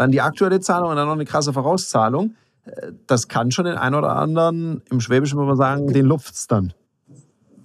[0.00, 2.34] dann die aktuelle Zahlung und dann noch eine krasse Vorauszahlung.
[2.64, 6.46] Äh, das kann schon den einen oder anderen, im Schwäbischen würde man sagen, den lupft's
[6.46, 6.72] dann.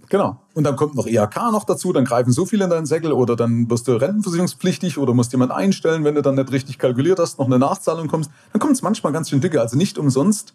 [0.10, 0.42] Genau.
[0.54, 3.36] Und dann kommt noch IHK noch dazu, dann greifen so viele in deinen Säckel oder
[3.36, 7.40] dann wirst du rentenversicherungspflichtig oder musst jemand einstellen, wenn du dann nicht richtig kalkuliert hast,
[7.40, 8.30] noch eine Nachzahlung kommst.
[8.52, 9.62] Dann kommt es manchmal ganz schön dicke.
[9.62, 10.54] Also nicht umsonst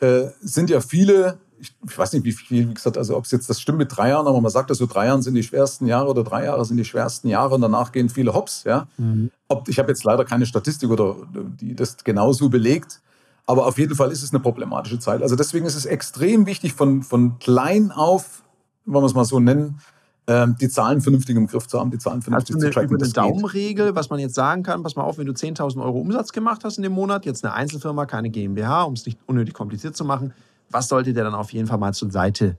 [0.00, 1.38] äh, sind ja viele
[1.86, 4.10] ich, weiß nicht, wie viel, wie gesagt, also ob es jetzt das stimmt mit drei
[4.10, 6.64] Jahren, aber man sagt, dass so drei Jahre sind die schwersten Jahre oder drei Jahre
[6.64, 8.86] sind die schwersten Jahre und danach gehen viele Hops, ja.
[8.96, 9.30] Mhm.
[9.48, 11.16] Ob, ich habe jetzt leider keine Statistik oder
[11.60, 13.00] die das genauso belegt,
[13.46, 15.22] aber auf jeden Fall ist es eine problematische Zeit.
[15.22, 18.42] Also deswegen ist es extrem wichtig, von, von klein auf
[18.86, 19.80] wollen wir es mal so nennen,
[20.26, 22.94] ähm, die Zahlen vernünftig im Griff zu haben, die Zahlen vernünftig eine, zu tracken.
[22.94, 25.98] Über eine Daumenregel, was man jetzt sagen kann, pass mal auf, wenn du 10.000 Euro
[25.98, 29.54] Umsatz gemacht hast in dem Monat, jetzt eine Einzelfirma, keine GmbH, um es nicht unnötig
[29.54, 30.32] kompliziert zu machen,
[30.74, 32.58] was sollte der dann auf jeden Fall mal zur Seite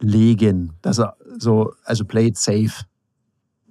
[0.00, 0.72] legen?
[0.82, 2.84] Dass er so, also play it safe.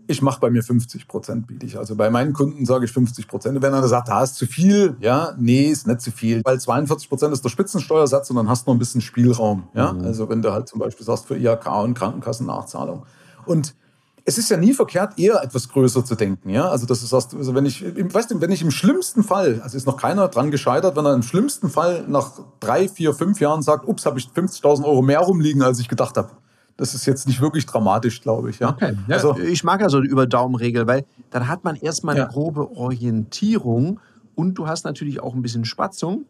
[0.07, 1.77] Ich mache bei mir 50 Prozent, biete ich.
[1.77, 3.61] Also bei meinen Kunden sage ich 50 Prozent.
[3.61, 6.41] Wenn einer sagt, ah, ist zu viel, ja, nee, ist nicht zu viel.
[6.43, 9.67] Weil 42 Prozent ist der Spitzensteuersatz und dann hast du noch ein bisschen Spielraum.
[9.73, 9.93] Ja?
[9.93, 10.05] Mhm.
[10.05, 13.05] Also wenn du halt zum Beispiel sagst, für IHK und Krankenkassennachzahlung.
[13.45, 13.75] Und
[14.25, 16.49] es ist ja nie verkehrt, eher etwas größer zu denken.
[16.49, 16.69] Ja?
[16.69, 19.85] Also, das ist, also wenn ich, weißt du, wenn ich im schlimmsten Fall, also ist
[19.85, 23.87] noch keiner dran gescheitert, wenn er im schlimmsten Fall nach drei, vier, fünf Jahren sagt,
[23.87, 26.29] ups, habe ich 50.000 Euro mehr rumliegen, als ich gedacht habe.
[26.77, 28.59] Das ist jetzt nicht wirklich dramatisch, glaube ich.
[28.59, 28.69] Ja?
[28.69, 28.95] Okay.
[29.07, 32.31] Ja, also, ich mag also die Über-Daumen-Regel, weil dann hat man erstmal eine ja.
[32.31, 33.99] grobe Orientierung
[34.35, 36.25] und du hast natürlich auch ein bisschen Spatzung.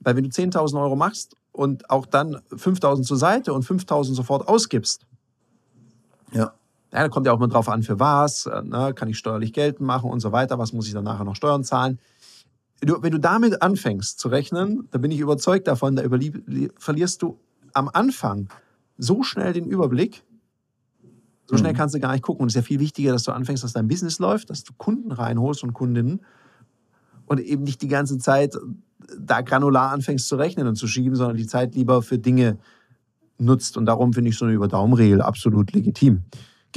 [0.00, 4.46] Weil wenn du 10.000 Euro machst und auch dann 5.000 zur Seite und 5.000 sofort
[4.46, 5.06] ausgibst,
[6.32, 6.52] ja.
[6.92, 9.52] Ja, da kommt ja auch mal drauf an, für was, äh, ne, kann ich steuerlich
[9.52, 11.98] geltend machen und so weiter, was muss ich dann nachher noch Steuern zahlen.
[12.80, 16.04] Du, wenn du damit anfängst zu rechnen, da bin ich überzeugt davon, da
[16.78, 17.38] verlierst du
[17.74, 18.48] am Anfang
[18.96, 20.22] so schnell den Überblick,
[21.46, 21.76] so schnell mhm.
[21.76, 22.42] kannst du gar nicht gucken.
[22.42, 24.72] Und es ist ja viel wichtiger, dass du anfängst, dass dein Business läuft, dass du
[24.76, 26.20] Kunden reinholst und Kundinnen
[27.26, 28.56] und eben nicht die ganze Zeit
[29.18, 32.58] da granular anfängst zu rechnen und zu schieben, sondern die Zeit lieber für Dinge
[33.38, 33.76] nutzt.
[33.76, 36.24] Und darum finde ich so eine Überdaumregel absolut legitim.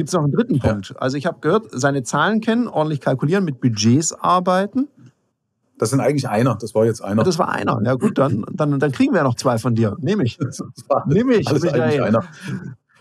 [0.01, 0.89] Gibt es noch einen dritten Punkt?
[0.89, 0.95] Ja.
[0.95, 4.87] Also ich habe gehört, seine Zahlen kennen, ordentlich kalkulieren, mit Budgets arbeiten.
[5.77, 6.57] Das sind eigentlich einer.
[6.59, 7.23] Das war jetzt einer.
[7.23, 7.79] Das war einer.
[7.85, 9.95] Ja gut, dann, dann, dann kriegen wir ja noch zwei von dir.
[9.99, 10.39] Nehme ich.
[11.05, 11.47] Nehme ich.
[11.47, 12.23] Alles eigentlich einer.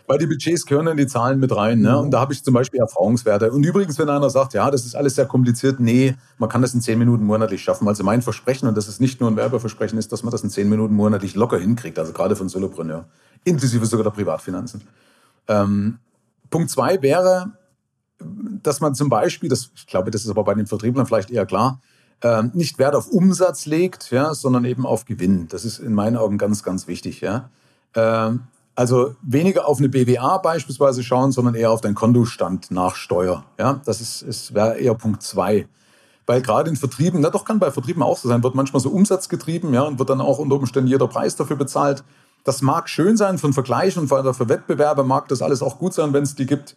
[0.06, 1.80] Weil die Budgets gehören in die Zahlen mit rein.
[1.80, 1.98] Ne?
[1.98, 3.50] Und da habe ich zum Beispiel Erfahrungswerte.
[3.50, 6.74] Und übrigens, wenn einer sagt, ja, das ist alles sehr kompliziert, nee, man kann das
[6.74, 7.88] in zehn Minuten monatlich schaffen.
[7.88, 10.50] Also mein Versprechen, und das ist nicht nur ein Werbeversprechen, ist, dass man das in
[10.50, 11.98] zehn Minuten monatlich locker hinkriegt.
[11.98, 13.06] Also gerade von Solopreneur.
[13.44, 14.82] Inklusive sogar der Privatfinanzen.
[15.48, 15.98] Ähm,
[16.50, 17.52] Punkt zwei wäre,
[18.18, 21.46] dass man zum Beispiel, das, ich glaube, das ist aber bei den Vertrieblern vielleicht eher
[21.46, 21.80] klar,
[22.22, 25.48] äh, nicht Wert auf Umsatz legt, ja, sondern eben auf Gewinn.
[25.48, 27.20] Das ist in meinen Augen ganz, ganz wichtig.
[27.20, 27.50] Ja.
[27.94, 28.32] Äh,
[28.74, 33.44] also weniger auf eine BWA beispielsweise schauen, sondern eher auf den Kontostand nach Steuer.
[33.58, 33.80] Ja.
[33.84, 35.66] Das ist, ist wäre eher Punkt zwei.
[36.26, 38.90] Weil gerade in Vertrieben, na doch kann bei Vertrieben auch so sein, wird manchmal so
[38.90, 42.04] umsatzgetrieben ja, und wird dann auch unter Umständen jeder Preis dafür bezahlt.
[42.44, 46.12] Das mag schön sein von Vergleichen und für Wettbewerber mag das alles auch gut sein,
[46.12, 46.76] wenn es die gibt.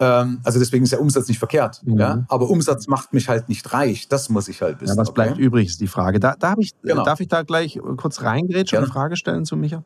[0.00, 1.82] Ähm, also deswegen ist der Umsatz nicht verkehrt.
[1.84, 1.98] Mhm.
[1.98, 2.24] Ja?
[2.28, 4.08] Aber Umsatz macht mich halt nicht reich.
[4.08, 4.96] Das muss ich halt wissen.
[4.96, 5.42] Ja, was bleibt okay?
[5.42, 6.18] übrig, ist die Frage.
[6.18, 7.04] Da, da ich, genau.
[7.04, 9.84] Darf ich da gleich kurz reingrätschen und eine Frage stellen zu Micha?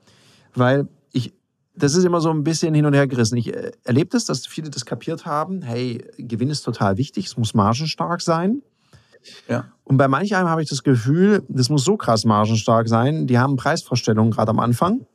[0.55, 1.35] Weil ich,
[1.75, 3.37] das ist immer so ein bisschen hin und her gerissen.
[3.37, 5.63] Ich äh, erlebe das, dass viele das kapiert haben.
[5.63, 8.63] Hey, Gewinn ist total wichtig, es muss margenstark sein.
[9.49, 9.65] Ja.
[9.83, 13.27] Und bei manch einem habe ich das Gefühl, das muss so krass margenstark sein.
[13.27, 15.07] Die haben Preisvorstellungen gerade am Anfang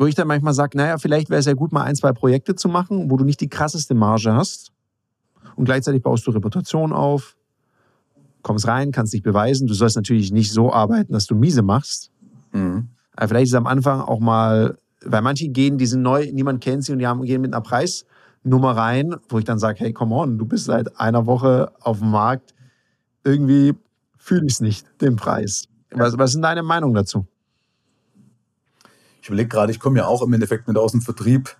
[0.00, 2.54] wo ich dann manchmal sage, naja, vielleicht wäre es ja gut, mal ein, zwei Projekte
[2.54, 4.72] zu machen, wo du nicht die krasseste Marge hast
[5.56, 7.36] und gleichzeitig baust du Reputation auf,
[8.40, 9.66] kommst rein, kannst dich beweisen.
[9.66, 12.10] Du sollst natürlich nicht so arbeiten, dass du miese machst.
[12.52, 12.88] Mhm.
[13.14, 16.62] Aber vielleicht ist es am Anfang auch mal, weil manche gehen, die sind neu, niemand
[16.62, 19.92] kennt sie und die haben, gehen mit einer Preisnummer rein, wo ich dann sage, hey,
[19.92, 22.54] come on, du bist seit einer Woche auf dem Markt,
[23.22, 23.74] irgendwie
[24.16, 25.64] fühle ich es nicht, den Preis.
[25.90, 27.26] Was, was ist deine Meinung dazu?
[29.20, 31.56] Ich überlege gerade, ich komme ja auch im Endeffekt nicht aus dem Vertrieb.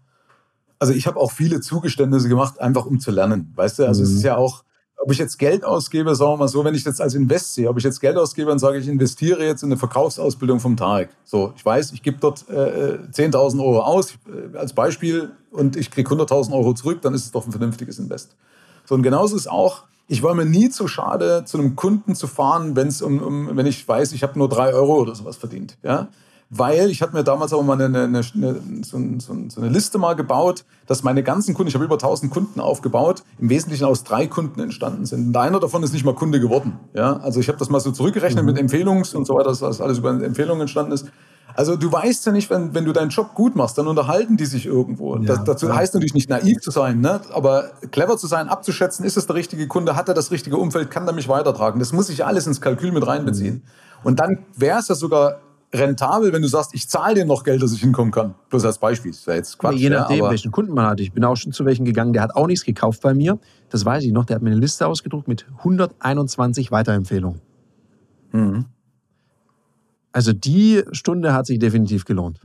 [0.79, 3.53] Also ich habe auch viele Zugeständnisse gemacht, einfach um zu lernen.
[3.55, 4.07] Weißt du, also mhm.
[4.07, 4.65] es ist ja auch,
[4.97, 7.69] ob ich jetzt Geld ausgebe, sagen wir mal so, wenn ich jetzt als Invest sehe,
[7.69, 11.09] ob ich jetzt Geld ausgebe und sage, ich investiere jetzt in eine Verkaufsausbildung vom Tarek.
[11.25, 15.91] So, ich weiß, ich gebe dort äh, 10.000 Euro aus äh, als Beispiel und ich
[15.91, 18.37] kriege 100.000 Euro zurück, dann ist es doch ein vernünftiges Invest.
[18.85, 22.27] So, und genauso ist auch, ich war mir nie zu schade, zu einem Kunden zu
[22.27, 25.37] fahren, wenn es um, um, wenn ich weiß, ich habe nur drei Euro oder sowas
[25.37, 25.79] verdient.
[25.83, 26.09] Ja?
[26.51, 30.15] Weil ich hatte mir damals auch mal eine, eine, eine so, so, eine Liste mal
[30.15, 34.27] gebaut, dass meine ganzen Kunden, ich habe über 1000 Kunden aufgebaut, im Wesentlichen aus drei
[34.27, 35.29] Kunden entstanden sind.
[35.29, 36.79] Und einer davon ist nicht mal Kunde geworden.
[36.93, 38.51] Ja, also ich habe das mal so zurückgerechnet mhm.
[38.51, 41.07] mit Empfehlungs und so weiter, dass das alles über Empfehlungen entstanden ist.
[41.55, 44.47] Also du weißt ja nicht, wenn, wenn du deinen Job gut machst, dann unterhalten die
[44.47, 45.17] sich irgendwo.
[45.17, 45.77] Ja, das, dazu ja.
[45.77, 47.21] heißt natürlich nicht naiv zu sein, ne?
[47.33, 50.91] aber clever zu sein, abzuschätzen, ist es der richtige Kunde, hat er das richtige Umfeld,
[50.91, 51.79] kann er mich weitertragen.
[51.79, 53.55] Das muss ich alles ins Kalkül mit reinbeziehen.
[53.55, 53.63] Mhm.
[54.03, 55.41] Und dann wäre es ja sogar
[55.73, 58.35] rentabel, wenn du sagst, ich zahle dir noch Geld, dass ich hinkommen kann.
[58.49, 59.13] Bloß als Beispiel.
[59.13, 59.77] Das wäre jetzt Quatsch.
[59.77, 61.01] Je nachdem, ja, welchen Kunden man hat.
[61.01, 63.39] Ich bin auch schon zu welchen gegangen, der hat auch nichts gekauft bei mir.
[63.69, 64.25] Das weiß ich noch.
[64.25, 67.41] Der hat mir eine Liste ausgedruckt mit 121 Weiterempfehlungen.
[68.33, 68.67] Mhm.
[70.13, 72.41] Also die Stunde hat sich definitiv gelohnt.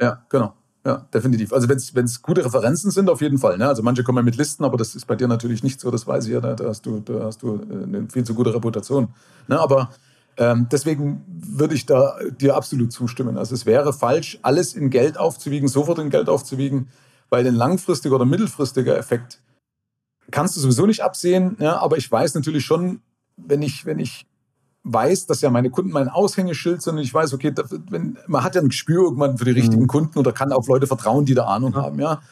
[0.00, 0.54] Ja, genau.
[0.84, 1.52] Ja, definitiv.
[1.52, 3.56] Also wenn es gute Referenzen sind, auf jeden Fall.
[3.56, 3.68] Ne?
[3.68, 6.06] Also manche kommen ja mit Listen, aber das ist bei dir natürlich nicht so, das
[6.08, 6.40] weiß ich ja.
[6.40, 9.08] Da hast du, da hast du äh, eine viel zu gute Reputation.
[9.46, 9.60] Ne?
[9.60, 9.90] Aber
[10.36, 13.36] Ähm, deswegen würde ich da dir absolut zustimmen.
[13.36, 16.88] Also es wäre falsch, alles in Geld aufzuwiegen, sofort in Geld aufzuwiegen,
[17.28, 19.40] weil den langfristiger oder mittelfristiger Effekt
[20.30, 21.56] kannst du sowieso nicht absehen.
[21.60, 23.00] Ja, aber ich weiß natürlich schon,
[23.36, 24.26] wenn ich, wenn ich
[24.84, 27.52] weiß, dass ja meine Kunden mein Aushängeschild sind und ich weiß, okay,
[27.90, 29.88] wenn, man hat ja ein Gespür irgendwann für die richtigen mhm.
[29.88, 31.82] Kunden oder kann auf Leute vertrauen, die da Ahnung ja.
[31.82, 32.22] haben, ja.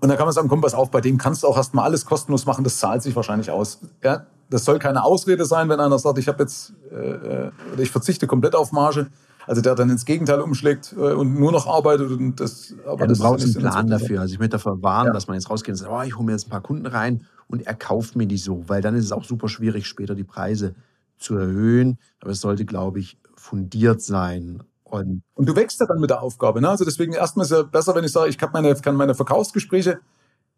[0.00, 2.04] Und dann kann man sagen, komm, pass auf, bei dem kannst du auch erstmal alles
[2.06, 3.80] kostenlos machen, das zahlt sich wahrscheinlich aus.
[4.02, 7.90] Ja, das soll keine Ausrede sein, wenn einer sagt, ich habe jetzt, äh, äh ich
[7.90, 9.08] verzichte komplett auf Marge.
[9.46, 12.10] Also der dann ins Gegenteil umschlägt äh, und nur noch arbeitet.
[12.10, 14.20] Und das, aber ja, du das brauchst einen Plan dafür.
[14.20, 15.12] Also ich möchte davor warnen, ja.
[15.12, 17.26] dass man jetzt rausgeht und sagt, oh, ich hole mir jetzt ein paar Kunden rein
[17.48, 20.24] und er kauft mir die so, weil dann ist es auch super schwierig, später die
[20.24, 20.74] Preise
[21.18, 21.98] zu erhöhen.
[22.20, 24.62] Aber es sollte, glaube ich, fundiert sein.
[24.92, 26.60] Und, und du wächst ja dann mit der Aufgabe.
[26.60, 26.68] Ne?
[26.68, 29.14] Also deswegen erstmal ist es ja besser, wenn ich sage, ich kann meine, kann meine
[29.14, 30.00] Verkaufsgespräche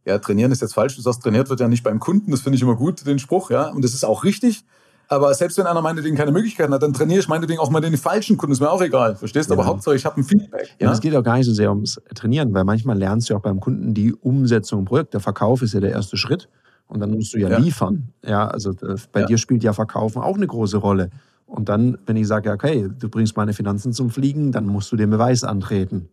[0.05, 0.97] ja, trainieren ist jetzt falsch.
[0.97, 2.31] Du sagst, trainiert wird ja nicht beim Kunden.
[2.31, 3.69] Das finde ich immer gut, den Spruch, ja.
[3.69, 4.65] Und das ist auch richtig.
[5.09, 7.97] Aber selbst wenn einer meinetwegen keine Möglichkeiten hat, dann trainiere ich meinetwegen auch mal den
[7.97, 8.53] falschen Kunden.
[8.53, 9.17] Ist mir auch egal.
[9.17, 9.55] Verstehst du?
[9.55, 9.61] Ja.
[9.61, 10.75] Aber Hauptsache, ich habe ein Feedback.
[10.81, 13.41] Ja, es geht auch gar nicht so sehr ums Trainieren, weil manchmal lernst du auch
[13.41, 15.13] beim Kunden die Umsetzung im Projekt.
[15.15, 16.49] Der Verkauf ist ja der erste Schritt.
[16.87, 17.59] Und dann musst du ja, ja.
[17.59, 18.09] liefern.
[18.25, 19.27] Ja, also äh, bei ja.
[19.27, 21.11] dir spielt ja Verkaufen auch eine große Rolle.
[21.55, 24.97] Und dann, wenn ich sage, okay, du bringst meine Finanzen zum Fliegen, dann musst du
[24.97, 26.09] den Beweis antreten.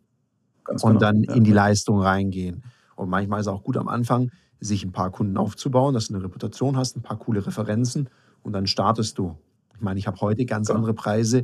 [0.63, 0.99] Ganz und genau.
[0.99, 2.61] dann in die Leistung reingehen.
[2.95, 6.13] Und manchmal ist es auch gut am Anfang, sich ein paar Kunden aufzubauen, dass du
[6.13, 8.07] eine Reputation hast, ein paar coole Referenzen
[8.43, 9.35] und dann startest du.
[9.73, 10.75] Ich meine, ich habe heute ganz ja.
[10.75, 11.43] andere Preise,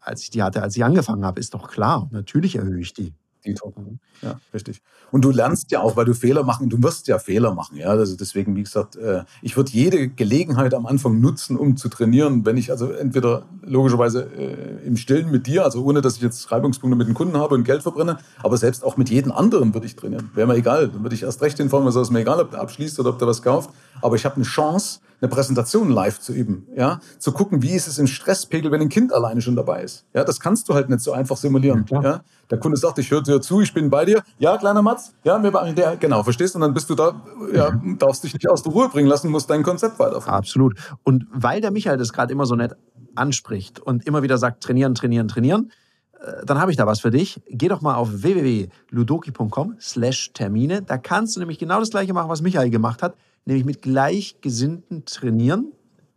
[0.00, 1.38] als ich die hatte, als ich angefangen habe.
[1.38, 2.08] Ist doch klar.
[2.10, 3.14] Natürlich erhöhe ich die.
[3.48, 3.98] Die Token.
[4.20, 4.82] Ja, richtig.
[5.10, 7.78] Und du lernst ja auch, weil du Fehler machen, du wirst ja Fehler machen.
[7.78, 11.88] Ja, also deswegen, wie gesagt, äh, ich würde jede Gelegenheit am Anfang nutzen, um zu
[11.88, 12.44] trainieren.
[12.44, 16.52] Wenn ich also entweder logischerweise äh, im Stillen mit dir, also ohne dass ich jetzt
[16.52, 19.86] Reibungspunkte mit den Kunden habe und Geld verbrenne, aber selbst auch mit jedem anderen würde
[19.86, 20.30] ich trainieren.
[20.34, 20.88] Wäre mir egal.
[20.88, 23.18] Dann würde ich erst recht hinfahren, was ist mir egal, ob der abschließt oder ob
[23.18, 23.70] der was kauft.
[24.02, 27.88] Aber ich habe eine Chance, eine Präsentation live zu üben, ja, zu gucken, wie ist
[27.88, 30.04] es im Stresspegel, wenn ein Kind alleine schon dabei ist.
[30.14, 31.86] Ja, das kannst du halt nicht so einfach simulieren.
[31.90, 32.20] Ja, ja?
[32.50, 34.22] Der Kunde sagt, ich höre dir zu, ich bin bei dir.
[34.38, 36.54] Ja, kleiner Matz, ja, wir machen der, genau, verstehst?
[36.54, 37.20] Und dann bist du da,
[37.52, 37.98] ja, mhm.
[37.98, 40.34] darfst dich nicht aus der Ruhe bringen lassen, musst dein Konzept weiterführen.
[40.34, 40.78] Absolut.
[41.02, 42.76] Und weil der Michael das gerade immer so nett
[43.16, 45.72] anspricht und immer wieder sagt, trainieren, trainieren, trainieren,
[46.20, 47.40] äh, dann habe ich da was für dich.
[47.48, 50.82] Geh doch mal auf www.ludoki.com slash Termine.
[50.82, 55.04] Da kannst du nämlich genau das gleiche machen, was Michael gemacht hat nämlich mit Gleichgesinnten
[55.04, 55.72] trainieren,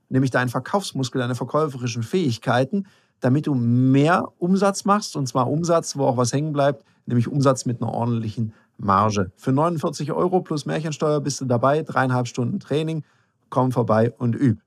[0.10, 2.86] nämlich deinen Verkaufsmuskel, deine verkäuferischen Fähigkeiten,
[3.20, 7.66] damit du mehr Umsatz machst, und zwar Umsatz, wo auch was hängen bleibt, nämlich Umsatz
[7.66, 9.32] mit einer ordentlichen Marge.
[9.36, 13.04] Für 49 Euro plus Märchensteuer bist du dabei, dreieinhalb Stunden Training,
[13.50, 14.60] komm vorbei und üb.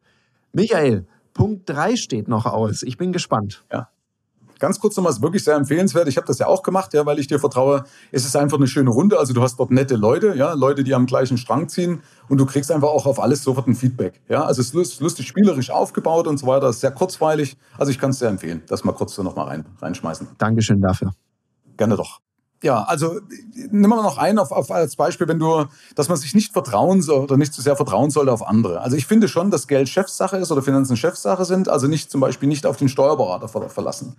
[0.52, 2.84] Michael, Punkt 3 steht noch aus.
[2.84, 3.64] Ich bin gespannt.
[3.72, 3.88] Ja.
[4.64, 6.08] Ganz kurz nochmal, ist wirklich sehr empfehlenswert.
[6.08, 7.84] Ich habe das ja auch gemacht, ja, weil ich dir vertraue.
[8.12, 9.18] Es ist einfach eine schöne Runde.
[9.18, 12.00] Also du hast dort nette Leute, ja, Leute, die am gleichen Strang ziehen
[12.30, 14.22] und du kriegst einfach auch auf alles sofort ein Feedback.
[14.26, 16.70] Ja, also es ist lustig spielerisch aufgebaut und so weiter.
[16.70, 17.58] Ist sehr kurzweilig.
[17.76, 20.28] Also ich kann es sehr empfehlen, das mal kurz so nochmal rein, reinschmeißen.
[20.38, 21.10] Dankeschön dafür.
[21.76, 22.20] Gerne doch.
[22.62, 23.20] Ja, also
[23.70, 27.02] nimm mal noch ein auf, auf als Beispiel, wenn du, dass man sich nicht vertrauen
[27.02, 28.80] soll oder nicht zu sehr vertrauen sollte auf andere.
[28.80, 31.68] Also ich finde schon, dass Geld Chefsache ist oder Finanzen Chefsache sind.
[31.68, 34.16] Also nicht zum Beispiel nicht auf den Steuerberater verlassen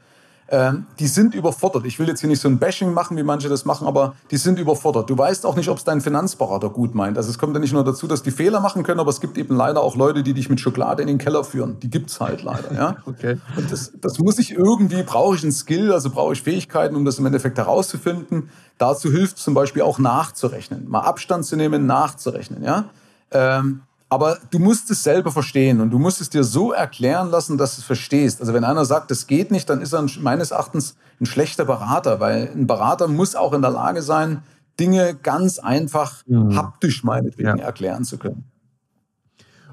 [0.48, 1.86] ähm, die sind überfordert.
[1.86, 4.38] Ich will jetzt hier nicht so ein Bashing machen, wie manche das machen, aber die
[4.38, 5.10] sind überfordert.
[5.10, 7.18] Du weißt auch nicht, ob es dein Finanzberater gut meint.
[7.18, 9.40] Also es kommt ja nicht nur dazu, dass die Fehler machen können, aber es gibt
[9.40, 11.80] eben leider auch Leute, die dich mit Schokolade in den Keller führen.
[11.80, 12.74] Die gibt's halt leider.
[12.74, 12.98] Ja?
[13.06, 13.40] okay.
[13.58, 17.06] Und das, das muss ich irgendwie, brauche ich einen Skill, also brauche ich Fähigkeiten, um
[17.06, 18.50] das im Endeffekt herauszufinden.
[18.78, 20.88] Dazu hilft zum Beispiel auch nachzurechnen.
[20.88, 22.62] Mal Abstand zu nehmen, nachzurechnen.
[22.62, 22.86] Ja?
[23.32, 23.82] Ähm,
[24.15, 27.75] aber du musst es selber verstehen und du musst es dir so erklären lassen, dass
[27.75, 28.39] du es verstehst.
[28.39, 32.21] Also wenn einer sagt, das geht nicht, dann ist er meines Erachtens ein schlechter Berater,
[32.21, 34.41] weil ein Berater muss auch in der Lage sein,
[34.80, 36.56] Dinge ganz einfach mhm.
[36.56, 37.65] haptisch meinetwegen ja.
[37.65, 38.45] erklären zu können.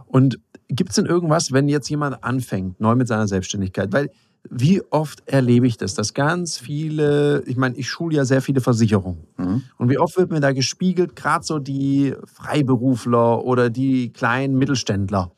[0.07, 3.93] Und gibt es denn irgendwas, wenn jetzt jemand anfängt, neu mit seiner Selbstständigkeit?
[3.93, 4.11] Weil
[4.51, 8.61] wie oft erlebe ich das, dass ganz viele, ich meine, ich schule ja sehr viele
[8.61, 9.27] Versicherungen.
[9.37, 9.63] Mhm.
[9.79, 15.33] Und wie oft wird mir da gespiegelt, gerade so die Freiberufler oder die kleinen Mittelständler,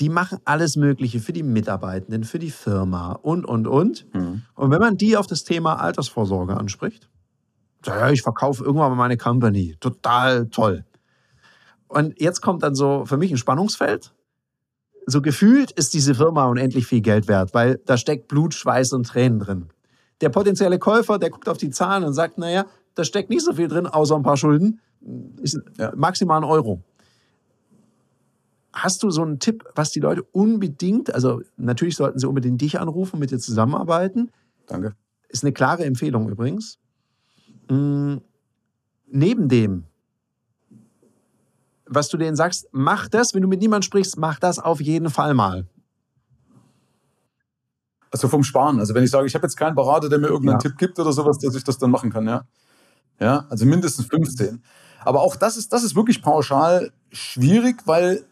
[0.00, 4.06] die machen alles Mögliche für die Mitarbeitenden, für die Firma und, und, und.
[4.14, 4.42] Mhm.
[4.54, 7.10] Und wenn man die auf das Thema Altersvorsorge anspricht,
[7.84, 10.84] ja, ich verkaufe irgendwann mal meine Company, total toll.
[11.88, 14.12] Und jetzt kommt dann so für mich ein Spannungsfeld
[15.06, 19.06] so gefühlt ist diese Firma unendlich viel Geld wert, weil da steckt Blut, Schweiß und
[19.06, 19.66] Tränen drin.
[20.20, 23.54] Der potenzielle Käufer, der guckt auf die Zahlen und sagt, naja, da steckt nicht so
[23.54, 24.80] viel drin, außer ein paar Schulden.
[25.40, 25.58] Ist
[25.96, 26.82] maximal ein Euro.
[28.72, 32.78] Hast du so einen Tipp, was die Leute unbedingt, also natürlich sollten sie unbedingt dich
[32.78, 34.30] anrufen, mit dir zusammenarbeiten.
[34.66, 34.94] Danke.
[35.28, 36.78] Ist eine klare Empfehlung übrigens.
[37.68, 38.20] Hm,
[39.06, 39.84] neben dem,
[41.90, 45.10] was du denen sagst, mach das, wenn du mit niemandem sprichst, mach das auf jeden
[45.10, 45.66] Fall mal.
[48.12, 48.78] Also vom Sparen.
[48.78, 50.70] Also wenn ich sage, ich habe jetzt keinen Berater, der mir irgendeinen ja.
[50.70, 52.44] Tipp gibt oder sowas, dass ich das dann machen kann, ja.
[53.18, 54.62] Ja, also mindestens 15.
[55.04, 58.24] Aber auch das ist, das ist wirklich pauschal schwierig, weil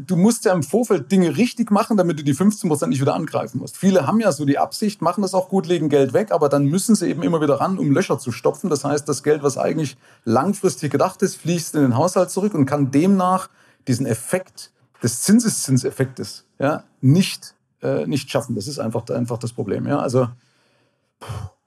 [0.00, 3.14] du musst ja im Vorfeld Dinge richtig machen, damit du die 15 Prozent nicht wieder
[3.14, 3.76] angreifen musst.
[3.76, 6.66] Viele haben ja so die Absicht, machen das auch gut, legen Geld weg, aber dann
[6.66, 8.70] müssen sie eben immer wieder ran, um Löcher zu stopfen.
[8.70, 12.66] Das heißt, das Geld, was eigentlich langfristig gedacht ist, fließt in den Haushalt zurück und
[12.66, 13.48] kann demnach
[13.86, 18.54] diesen Effekt des Zinseszinseffektes ja, nicht, äh, nicht schaffen.
[18.54, 19.86] Das ist einfach, einfach das Problem.
[19.86, 19.98] Ja?
[19.98, 20.28] Also,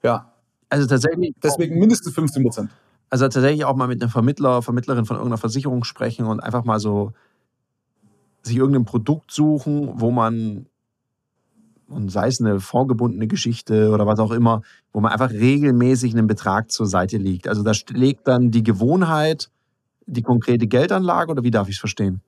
[0.02, 0.32] ja.
[0.68, 1.34] Also tatsächlich.
[1.42, 2.70] Deswegen mindestens 15 Prozent.
[3.10, 6.78] Also tatsächlich auch mal mit einem Vermittler, Vermittlerin von irgendeiner Versicherung sprechen und einfach mal
[6.78, 7.12] so
[8.48, 10.66] sich irgendein Produkt suchen, wo man,
[11.88, 16.26] und sei es eine vorgebundene Geschichte oder was auch immer, wo man einfach regelmäßig einen
[16.26, 17.48] Betrag zur Seite legt.
[17.48, 19.50] Also da legt dann die Gewohnheit
[20.06, 22.22] die konkrete Geldanlage oder wie darf ich es verstehen?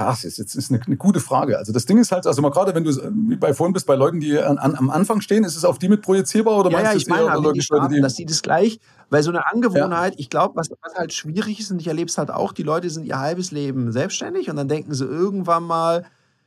[0.00, 1.58] Ja, das ist, das ist eine, eine, gute Frage.
[1.58, 3.96] Also das Ding ist halt, also mal gerade wenn du wie bei vorhin bist, bei
[3.96, 6.78] Leuten, die an, an, am Anfang stehen, ist es auf die mit projizierbar oder ja,
[6.78, 8.00] meinst ja, ich meine, eher, die starten, die...
[8.00, 10.20] dass sie das gleich, weil so eine Angewohnheit, ja.
[10.20, 12.88] ich glaube, was, was halt schwierig ist und ich erlebe es halt auch, die Leute
[12.88, 16.06] sind ihr halbes Leben selbstständig und dann denken sie irgendwann mal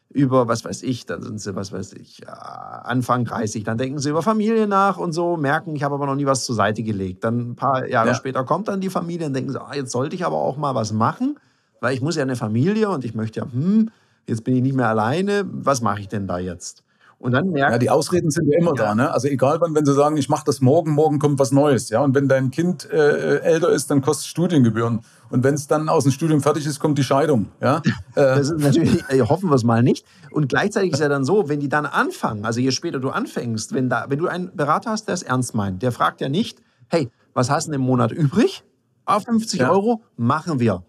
[0.09, 4.09] über, was weiß ich, dann sind sie, was weiß ich, Anfang 30, dann denken sie
[4.09, 7.23] über Familie nach und so, merken, ich habe aber noch nie was zur Seite gelegt.
[7.23, 8.15] Dann ein paar Jahre ja.
[8.15, 10.73] später kommt dann die Familie und denken sie, ah, jetzt sollte ich aber auch mal
[10.73, 11.37] was machen
[11.83, 13.91] weil ich muss ja eine Familie und ich möchte ja, hm,
[14.25, 16.81] jetzt bin ich nicht mehr alleine, was mache ich denn da jetzt?
[17.19, 18.85] Und dann merkt Ja, die Ausreden sind ja immer ja.
[18.85, 19.11] da, ne?
[19.11, 22.01] Also egal wann, wenn sie sagen, ich mache das morgen, morgen kommt was Neues, ja.
[22.01, 25.01] Und wenn dein Kind äh, älter ist, dann kostet es Studiengebühren.
[25.29, 27.81] Und wenn es dann aus dem Studium fertig ist, kommt die Scheidung, ja.
[28.15, 30.05] das ist natürlich, äh, hoffen wir es mal nicht.
[30.31, 33.73] Und gleichzeitig ist ja dann so, wenn die dann anfangen, also je später du anfängst,
[33.73, 36.61] wenn da, wenn du einen Berater hast, der es ernst meint, der fragt ja nicht,
[36.87, 38.63] hey, was hast du denn im Monat übrig?
[39.05, 39.69] Auf 50 ja.
[39.69, 40.83] Euro machen wir.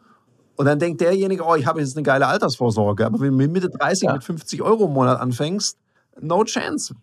[0.57, 3.07] Und dann denkt derjenige, oh, ich habe jetzt eine geile Altersvorsorge.
[3.07, 4.13] Aber wenn du mit Mitte 30 ja.
[4.13, 5.77] mit 50 Euro im Monat anfängst,
[6.21, 6.95] no chance.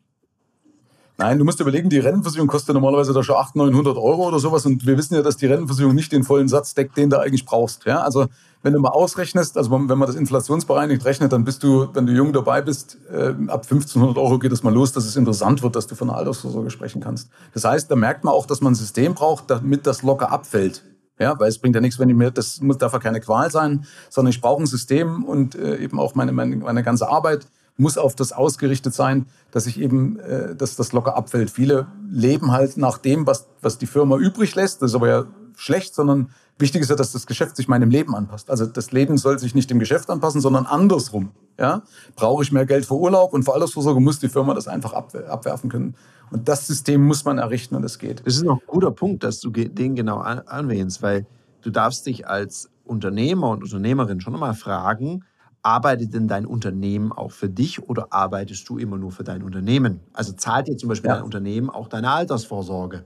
[1.18, 4.66] Nein, du musst überlegen, die Rentenversicherung kostet normalerweise da schon 800, 900 Euro oder sowas.
[4.66, 7.46] Und wir wissen ja, dass die Rentenversicherung nicht den vollen Satz deckt, den du eigentlich
[7.46, 7.86] brauchst.
[7.86, 8.26] Ja, also
[8.64, 12.14] wenn du mal ausrechnest, also wenn man das inflationsbereinigt rechnet, dann bist du, wenn du
[12.14, 15.76] jung dabei bist, äh, ab 1500 Euro geht es mal los, dass es interessant wird,
[15.76, 17.30] dass du von der Altersvorsorge sprechen kannst.
[17.54, 20.84] Das heißt, da merkt man auch, dass man ein System braucht, damit das locker abfällt.
[21.22, 23.52] Ja, weil es bringt ja nichts, wenn ich mir, das muss, darf ja keine Qual
[23.52, 27.46] sein, sondern ich brauche ein System und äh, eben auch meine, meine, meine ganze Arbeit
[27.78, 31.52] muss auf das ausgerichtet sein, dass ich eben, äh, dass das locker abfällt.
[31.52, 34.82] Viele leben halt nach dem, was, was die Firma übrig lässt.
[34.82, 38.16] Das ist aber ja schlecht, sondern wichtig ist ja, dass das Geschäft sich meinem Leben
[38.16, 38.50] anpasst.
[38.50, 41.32] Also das Leben soll sich nicht dem Geschäft anpassen, sondern andersrum.
[41.60, 41.84] Ja?
[42.16, 45.70] Brauche ich mehr Geld für Urlaub und für Altersvorsorge muss die Firma das einfach abwerfen
[45.70, 45.96] können.
[46.32, 48.26] Und das System muss man errichten und es geht.
[48.26, 51.26] Das ist noch ein guter Punkt, dass du den genau anwählst, weil
[51.62, 55.26] du darfst dich als Unternehmer und Unternehmerin schon mal fragen,
[55.64, 60.00] arbeitet denn dein Unternehmen auch für dich oder arbeitest du immer nur für dein Unternehmen?
[60.14, 61.16] Also zahlt dir zum Beispiel ja.
[61.18, 63.06] dein Unternehmen auch deine Altersvorsorge?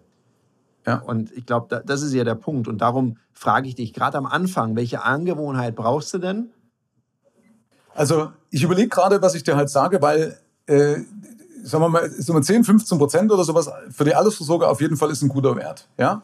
[0.86, 0.98] Ja.
[0.98, 2.68] Und ich glaube, das ist ja der Punkt.
[2.68, 6.50] Und darum frage ich dich gerade am Anfang, welche Angewohnheit brauchst du denn?
[7.94, 10.98] Also ich überlege gerade, was ich dir halt sage, weil äh,
[11.64, 15.10] sagen wir mal, so 10, 15 Prozent oder sowas für die Altersvorsorge auf jeden Fall
[15.12, 15.88] ist ein guter Wert.
[15.98, 16.22] Ja?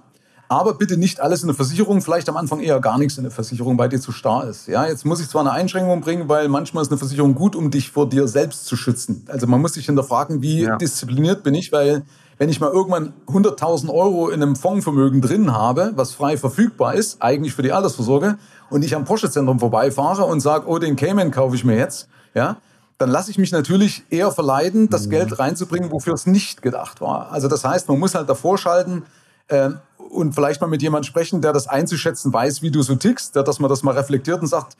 [0.47, 3.31] Aber bitte nicht alles in der Versicherung, vielleicht am Anfang eher gar nichts in der
[3.31, 4.67] Versicherung, weil dir zu starr ist.
[4.67, 7.71] Ja, jetzt muss ich zwar eine Einschränkung bringen, weil manchmal ist eine Versicherung gut, um
[7.71, 9.25] dich vor dir selbst zu schützen.
[9.29, 10.75] Also man muss sich hinterfragen, wie ja.
[10.75, 12.03] diszipliniert bin ich, weil
[12.41, 17.21] wenn ich mal irgendwann 100.000 Euro in einem Fondsvermögen drin habe, was frei verfügbar ist,
[17.21, 18.39] eigentlich für die Altersvorsorge,
[18.71, 22.57] und ich am Porsche-Zentrum vorbeifahre und sage, oh, den Cayman kaufe ich mir jetzt, ja,
[22.97, 25.11] dann lasse ich mich natürlich eher verleiten, das mhm.
[25.11, 27.31] Geld reinzubringen, wofür es nicht gedacht war.
[27.31, 29.03] Also das heißt, man muss halt davor schalten
[29.47, 29.69] äh,
[30.09, 33.43] und vielleicht mal mit jemandem sprechen, der das einzuschätzen weiß, wie du so tickst, der,
[33.43, 34.77] dass man das mal reflektiert und sagt,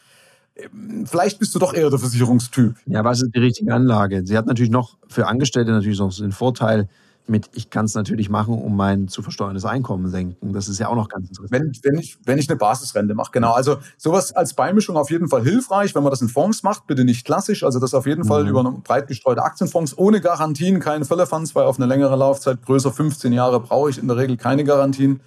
[0.56, 2.74] ähm, vielleicht bist du doch eher der Versicherungstyp.
[2.88, 4.26] Ja, was ist die richtige Anlage?
[4.26, 6.90] Sie hat natürlich noch für Angestellte natürlich noch den Vorteil,
[7.28, 10.54] mit, ich kann es natürlich machen, um mein zu versteuerndes Einkommen senken.
[10.54, 11.52] Das ist ja auch noch ganz interessant.
[11.52, 13.54] Wenn, wenn, ich, wenn ich eine Basisrente mache, genau.
[13.54, 17.06] Also sowas als Beimischung auf jeden Fall hilfreich, wenn man das in Fonds macht, bitte
[17.06, 17.64] nicht klassisch.
[17.64, 18.28] Also das auf jeden mhm.
[18.28, 22.92] Fall über breit gestreute Aktienfonds, ohne Garantien, keine Fällefunds, weil auf eine längere Laufzeit, größer
[22.92, 25.22] 15 Jahre, brauche ich in der Regel keine Garantien.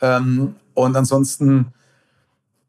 [0.00, 1.72] Ähm, und ansonsten,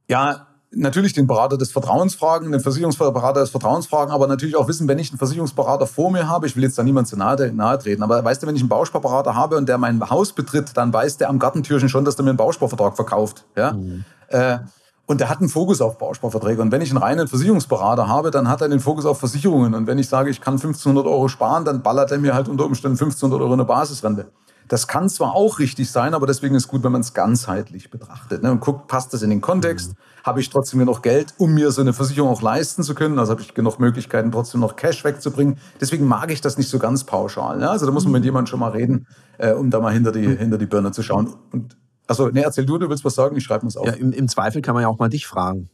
[0.07, 4.67] ja, natürlich den Berater des Vertrauens fragen, den Versicherungsberater des Vertrauens fragen, aber natürlich auch
[4.67, 7.51] wissen, wenn ich einen Versicherungsberater vor mir habe, ich will jetzt da niemand zu nahe,
[7.53, 10.75] nahe treten, aber weißt du, wenn ich einen Bausparberater habe und der mein Haus betritt,
[10.75, 13.45] dann weiß der am Gartentürchen schon, dass der mir einen Bausparvertrag verkauft.
[13.55, 13.73] Ja?
[13.73, 14.03] Mhm.
[14.27, 14.59] Äh,
[15.05, 16.61] und der hat einen Fokus auf Bausparverträge.
[16.61, 19.73] Und wenn ich einen reinen Versicherungsberater habe, dann hat er den Fokus auf Versicherungen.
[19.73, 22.65] Und wenn ich sage, ich kann 1500 Euro sparen, dann ballert er mir halt unter
[22.65, 24.27] Umständen 1500 Euro eine Basisrente.
[24.67, 27.89] Das kann zwar auch richtig sein, aber deswegen ist es gut, wenn man es ganzheitlich
[27.89, 28.51] betrachtet ne?
[28.51, 29.91] und guckt, passt das in den Kontext?
[29.91, 29.97] Mhm.
[30.23, 33.19] Habe ich trotzdem genug Geld, um mir so eine Versicherung auch leisten zu können?
[33.19, 35.57] Also habe ich genug Möglichkeiten, trotzdem noch Cash wegzubringen?
[35.81, 37.57] Deswegen mag ich das nicht so ganz pauschal.
[37.59, 37.69] Ne?
[37.69, 38.27] Also da muss man mit mhm.
[38.27, 39.07] jemandem schon mal reden,
[39.37, 41.33] äh, um da mal hinter die, hinter die Birne zu schauen.
[41.51, 41.75] Und
[42.07, 43.85] also, ne, erzähl du, du willst was sagen, ich schreibe es auf.
[43.85, 45.69] Ja, im, im, Zweifel kann man ja auch mal dich fragen.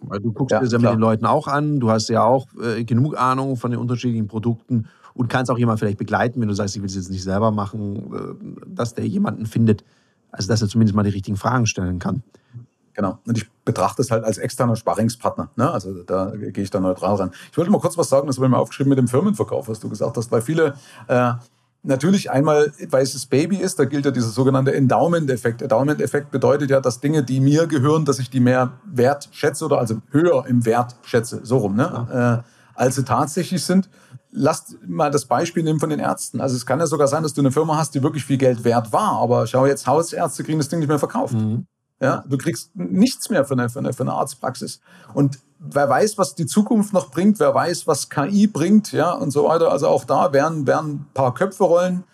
[0.00, 2.22] Weil du guckst ja, dir das ja mit den Leuten auch an, du hast ja
[2.22, 6.48] auch äh, genug Ahnung von den unterschiedlichen Produkten und kannst auch jemanden vielleicht begleiten, wenn
[6.48, 9.84] du sagst, ich will es jetzt nicht selber machen, äh, dass der jemanden findet,
[10.30, 12.22] also dass er zumindest mal die richtigen Fragen stellen kann.
[12.94, 13.18] Genau.
[13.26, 15.50] Und ich betrachte es halt als externer Sparringspartner.
[15.56, 15.70] Ne?
[15.70, 17.32] Also da gehe ich da neutral ran.
[17.50, 19.80] Ich wollte mal kurz was sagen, das habe ich mir aufgeschrieben mit dem Firmenverkauf, was
[19.80, 20.74] du gesagt hast, weil viele
[21.08, 21.32] äh,
[21.82, 25.62] natürlich einmal, weil es das Baby ist, da gilt ja dieser sogenannte Endowment-Effekt.
[25.62, 29.78] Endowment-Effekt bedeutet ja, dass Dinge, die mir gehören, dass ich die mehr wert schätze oder
[29.78, 32.06] also höher im Wert schätze, so rum, ne?
[32.10, 32.34] Ja.
[32.36, 32.42] Äh,
[32.76, 33.88] als sie tatsächlich sind
[34.34, 36.40] lasst mal das Beispiel nehmen von den Ärzten.
[36.40, 38.64] Also es kann ja sogar sein, dass du eine Firma hast, die wirklich viel Geld
[38.64, 41.34] wert war, aber schau jetzt, Hausärzte kriegen das Ding nicht mehr verkauft.
[41.34, 41.66] Mhm.
[42.00, 44.80] Ja, du kriegst nichts mehr für eine, für, eine, für eine Arztpraxis.
[45.14, 49.30] Und wer weiß, was die Zukunft noch bringt, wer weiß, was KI bringt, ja, und
[49.30, 49.70] so weiter.
[49.70, 52.04] Also auch da werden, werden ein paar Köpfe rollen.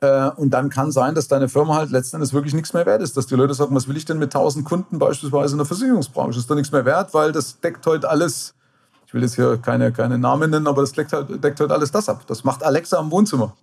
[0.00, 3.02] Äh, und dann kann sein, dass deine Firma halt letzten Endes wirklich nichts mehr wert
[3.02, 3.16] ist.
[3.16, 6.38] Dass die Leute sagen, was will ich denn mit 1000 Kunden beispielsweise in der Versicherungsbranche?
[6.38, 8.54] Ist doch nichts mehr wert, weil das deckt heute alles
[9.06, 11.92] ich will jetzt hier keine, keine Namen nennen, aber das deckt halt, deckt halt alles
[11.92, 12.26] das ab.
[12.26, 13.56] Das macht Alexa im Wohnzimmer.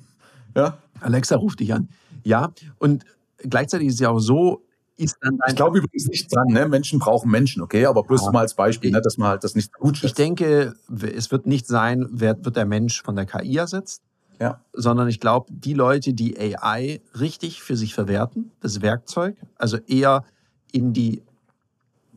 [0.56, 0.78] ja?
[1.00, 1.88] Alexa ruft dich an.
[2.24, 3.04] Ja, und
[3.38, 4.64] gleichzeitig ist es ja auch so,
[4.96, 6.66] ist dann Ich glaube übrigens nicht dran, ne?
[6.66, 7.86] Menschen brauchen Menschen, okay?
[7.86, 8.32] Aber bloß ja.
[8.32, 9.00] mal als Beispiel, ne?
[9.00, 10.10] dass man halt das nicht gut schätzt.
[10.10, 10.74] Ich denke,
[11.14, 14.02] es wird nicht sein, wer wird der Mensch von der KI ersetzt,
[14.40, 14.60] ja.
[14.72, 20.24] sondern ich glaube, die Leute, die AI richtig für sich verwerten, das Werkzeug, also eher
[20.72, 21.22] in die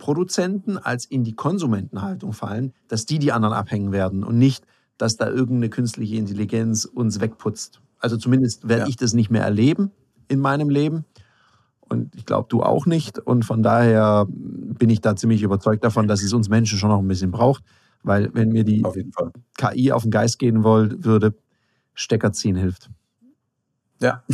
[0.01, 4.65] Produzenten als in die Konsumentenhaltung fallen, dass die die anderen abhängen werden und nicht,
[4.97, 7.81] dass da irgendeine künstliche Intelligenz uns wegputzt.
[7.99, 8.87] Also zumindest werde ja.
[8.87, 9.91] ich das nicht mehr erleben
[10.27, 11.05] in meinem Leben.
[11.81, 13.19] Und ich glaube, du auch nicht.
[13.19, 16.99] Und von daher bin ich da ziemlich überzeugt davon, dass es uns Menschen schon noch
[16.99, 17.63] ein bisschen braucht.
[18.01, 18.95] Weil wenn mir die auf
[19.55, 21.35] KI auf den Geist gehen wollte, würde,
[21.93, 22.89] Stecker ziehen hilft.
[23.99, 24.23] Ja.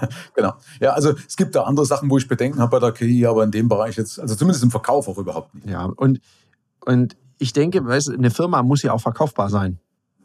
[0.34, 0.54] genau.
[0.80, 3.44] Ja, also es gibt da andere Sachen, wo ich Bedenken habe bei der KI, aber
[3.44, 5.68] in dem Bereich jetzt, also zumindest im Verkauf auch überhaupt nicht.
[5.68, 6.20] Ja, und,
[6.84, 9.78] und ich denke, weißt, eine Firma muss ja auch verkaufbar sein.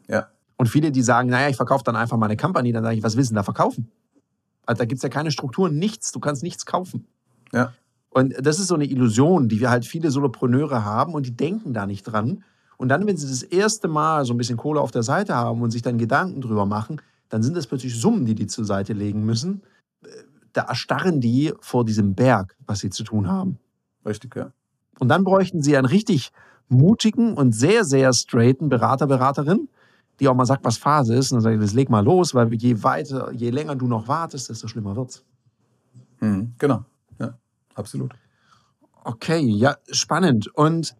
[0.08, 0.28] Ja.
[0.56, 3.16] Und viele, die sagen, naja, ich verkaufe dann einfach meine Company, dann sage ich, was
[3.16, 3.90] willst du denn da verkaufen?
[4.66, 7.06] Also da gibt es ja keine Strukturen, nichts, du kannst nichts kaufen.
[7.52, 7.72] Ja.
[8.10, 11.72] Und das ist so eine Illusion, die wir halt viele Solopreneure haben und die denken
[11.72, 12.44] da nicht dran.
[12.76, 15.62] Und dann, wenn sie das erste Mal so ein bisschen Kohle auf der Seite haben
[15.62, 18.92] und sich dann Gedanken drüber machen, dann sind das plötzlich Summen, die die zur Seite
[18.92, 19.62] legen müssen.
[20.52, 23.58] Da erstarren die vor diesem Berg, was sie zu tun haben.
[24.06, 24.52] Richtig, ja.
[24.98, 26.30] Und dann bräuchten sie einen richtig
[26.68, 29.68] mutigen und sehr, sehr straighten Berater, Beraterin,
[30.20, 31.32] die auch mal sagt, was Phase ist.
[31.32, 34.06] Und dann sage ich, das leg mal los, weil je weiter, je länger du noch
[34.06, 35.24] wartest, desto schlimmer wird's.
[36.20, 36.84] Mhm, genau,
[37.18, 37.36] ja,
[37.74, 38.14] absolut.
[39.02, 40.46] Okay, ja, spannend.
[40.54, 40.96] Und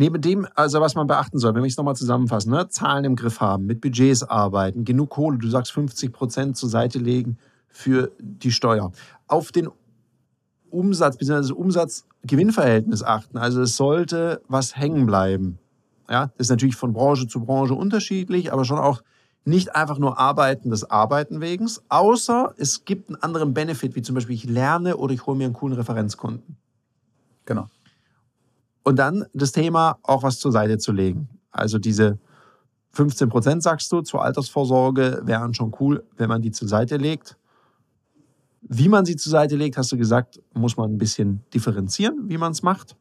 [0.00, 2.66] Neben dem, also was man beachten soll, wenn wir es nochmal zusammenfassen, ne?
[2.68, 6.98] Zahlen im Griff haben, mit Budgets arbeiten, genug Kohle, du sagst 50 Prozent zur Seite
[6.98, 7.36] legen
[7.68, 8.92] für die Steuer.
[9.26, 9.68] Auf den
[10.70, 11.52] Umsatz bzw.
[11.52, 13.36] Umsatz-Gewinnverhältnis achten.
[13.36, 15.58] Also es sollte was hängen bleiben.
[16.08, 19.02] Ja, das ist natürlich von Branche zu Branche unterschiedlich, aber schon auch
[19.44, 24.14] nicht einfach nur Arbeiten des Arbeiten wegen, außer es gibt einen anderen Benefit, wie zum
[24.14, 26.56] Beispiel ich lerne oder ich hole mir einen coolen Referenzkunden.
[27.44, 27.68] Genau.
[28.82, 31.28] Und dann das Thema auch was zur Seite zu legen.
[31.50, 32.18] Also diese
[32.92, 37.36] 15 Prozent, sagst du, zur Altersvorsorge wären schon cool, wenn man die zur Seite legt.
[38.62, 42.38] Wie man sie zur Seite legt, hast du gesagt, muss man ein bisschen differenzieren, wie
[42.38, 42.96] man es macht.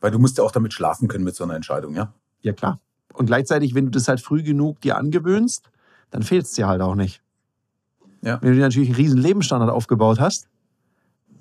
[0.00, 2.12] Weil du musst ja auch damit schlafen können mit so einer Entscheidung, ja?
[2.42, 2.80] Ja, klar.
[3.14, 5.70] Und gleichzeitig, wenn du das halt früh genug dir angewöhnst,
[6.10, 7.22] dann fehlt es dir halt auch nicht.
[8.22, 8.40] Ja.
[8.42, 10.48] Wenn du dir natürlich einen riesen Lebensstandard aufgebaut hast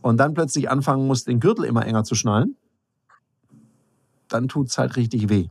[0.01, 2.55] und dann plötzlich anfangen musst, den Gürtel immer enger zu schnallen,
[4.27, 5.47] dann tut es halt richtig weh.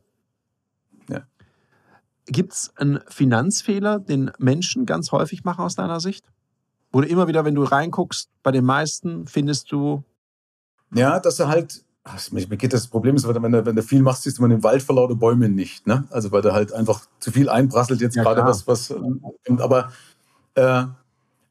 [1.09, 1.22] Ja.
[2.27, 6.25] Gibt es einen Finanzfehler, den Menschen ganz häufig machen aus deiner Sicht?
[6.93, 10.05] Oder immer wieder, wenn du reinguckst, bei den meisten findest du.
[10.95, 11.85] Ja, dass er halt.
[12.07, 14.51] Ach, mir geht das Problem ist, wenn du, wenn du viel machst, siehst du man
[14.51, 15.87] den Wald vor lauter Bäumen nicht.
[15.87, 16.05] Ne?
[16.11, 18.95] Also weil da halt einfach zu viel einprasselt jetzt ja, gerade was, was.
[19.59, 19.91] Aber
[20.55, 20.85] äh,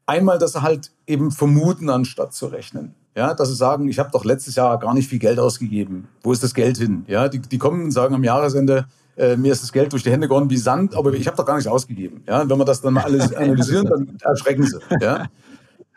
[0.06, 2.94] einmal, dass er halt eben vermuten, anstatt zu rechnen.
[3.16, 6.08] Ja, dass sie sagen, ich habe doch letztes Jahr gar nicht viel Geld ausgegeben.
[6.22, 7.04] Wo ist das Geld hin?
[7.06, 8.86] Ja, die, die kommen und sagen am Jahresende,
[9.16, 11.46] äh, mir ist das Geld durch die Hände gegangen wie Sand, aber ich habe doch
[11.46, 12.24] gar nichts ausgegeben.
[12.26, 14.78] Ja, und wenn wir das dann mal alles analysieren, dann erschrecken sie.
[15.00, 15.26] Ja.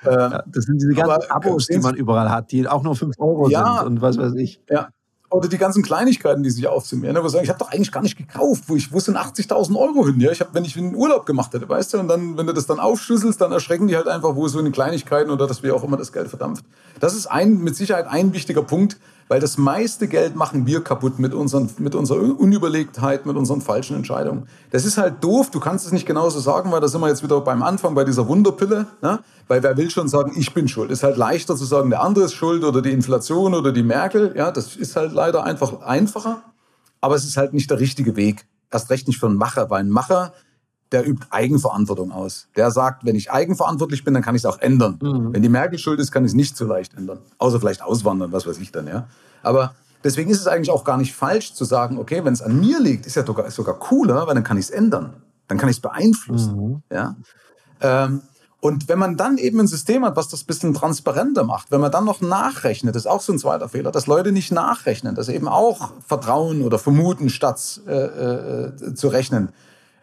[0.04, 3.16] Äh, das sind diese ganzen aber, Abos, die man überall hat, die auch nur 5
[3.18, 4.62] Euro ja, sind und was weiß ich.
[4.70, 4.90] Ja,
[5.30, 7.16] oder die ganzen Kleinigkeiten, die sich aufsummieren.
[7.16, 7.24] Ne?
[7.24, 10.20] Wo sagen, ich habe doch eigentlich gar nicht gekauft, wo ich, sind 80.000 Euro hin?
[10.22, 12.54] Ja, ich habe, wenn ich einen Urlaub gemacht hätte, weißt du, und dann, wenn du
[12.54, 15.76] das dann aufschlüsselst, dann erschrecken die halt einfach, wo so eine Kleinigkeiten oder dass wir
[15.76, 16.64] auch immer das Geld verdampft.
[17.00, 18.98] Das ist ein, mit Sicherheit ein wichtiger Punkt,
[19.28, 23.96] weil das meiste Geld machen wir kaputt mit, unseren, mit unserer Unüberlegtheit, mit unseren falschen
[23.96, 24.48] Entscheidungen.
[24.72, 27.24] Das ist halt doof, du kannst es nicht genauso sagen, weil da sind wir jetzt
[27.24, 28.88] wieder beim Anfang bei dieser Wunderpille.
[29.02, 29.20] Ne?
[29.48, 30.92] Weil wer will schon sagen, ich bin schuld.
[30.92, 34.34] Ist halt leichter zu sagen, der andere ist schuld oder die Inflation oder die Merkel.
[34.36, 36.42] Ja, das ist halt leider einfach einfacher.
[37.02, 38.46] Aber es ist halt nicht der richtige Weg.
[38.72, 40.34] Erst recht nicht für einen Macher, weil ein Macher
[40.92, 42.48] der übt Eigenverantwortung aus.
[42.56, 45.00] Der sagt, wenn ich eigenverantwortlich bin, dann kann ich es auch ändern.
[45.02, 45.34] Mhm.
[45.34, 47.20] Wenn die Merkel schuld ist, kann ich es nicht so leicht ändern.
[47.38, 49.08] Außer vielleicht auswandern, was weiß ich dann, ja.
[49.44, 52.60] Aber deswegen ist es eigentlich auch gar nicht falsch zu sagen, okay, wenn es an
[52.60, 55.14] mir liegt, ist ja sogar, ist sogar cooler, weil dann kann ich es ändern.
[55.48, 56.84] Dann kann ich es beeinflussen, mhm.
[56.92, 57.16] ja.
[57.80, 58.22] Ähm,
[58.60, 61.80] und wenn man dann eben ein System hat, was das ein bisschen transparenter macht, wenn
[61.80, 65.30] man dann noch nachrechnet, ist auch so ein zweiter Fehler, dass Leute nicht nachrechnen, dass
[65.30, 69.50] eben auch vertrauen oder vermuten, statt äh, äh, zu rechnen.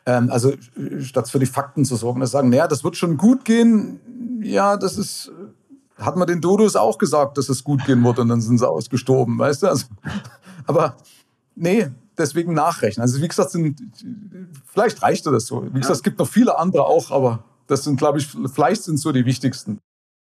[0.07, 0.53] Ähm, also
[1.01, 4.01] statt für die Fakten zu sorgen, dass sagen, naja, das wird schon gut gehen.
[4.43, 5.33] Ja, das ist,
[5.97, 8.69] hat man den Dodos auch gesagt, dass es gut gehen wird und dann sind sie
[8.69, 9.69] ausgestorben, weißt du?
[9.69, 9.87] Also,
[10.67, 10.97] aber
[11.55, 11.89] nee,
[12.19, 13.03] deswegen nachrechnen.
[13.03, 13.81] Also wie gesagt, sind,
[14.67, 15.65] vielleicht reicht das so.
[15.73, 18.99] Wie gesagt, es gibt noch viele andere auch, aber das sind, glaube ich, vielleicht sind
[18.99, 19.79] so die wichtigsten.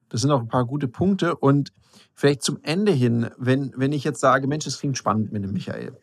[0.09, 1.72] Das sind auch ein paar gute Punkte und
[2.14, 5.53] vielleicht zum Ende hin, wenn, wenn ich jetzt sage, Mensch, das klingt spannend mit dem
[5.53, 5.99] Michael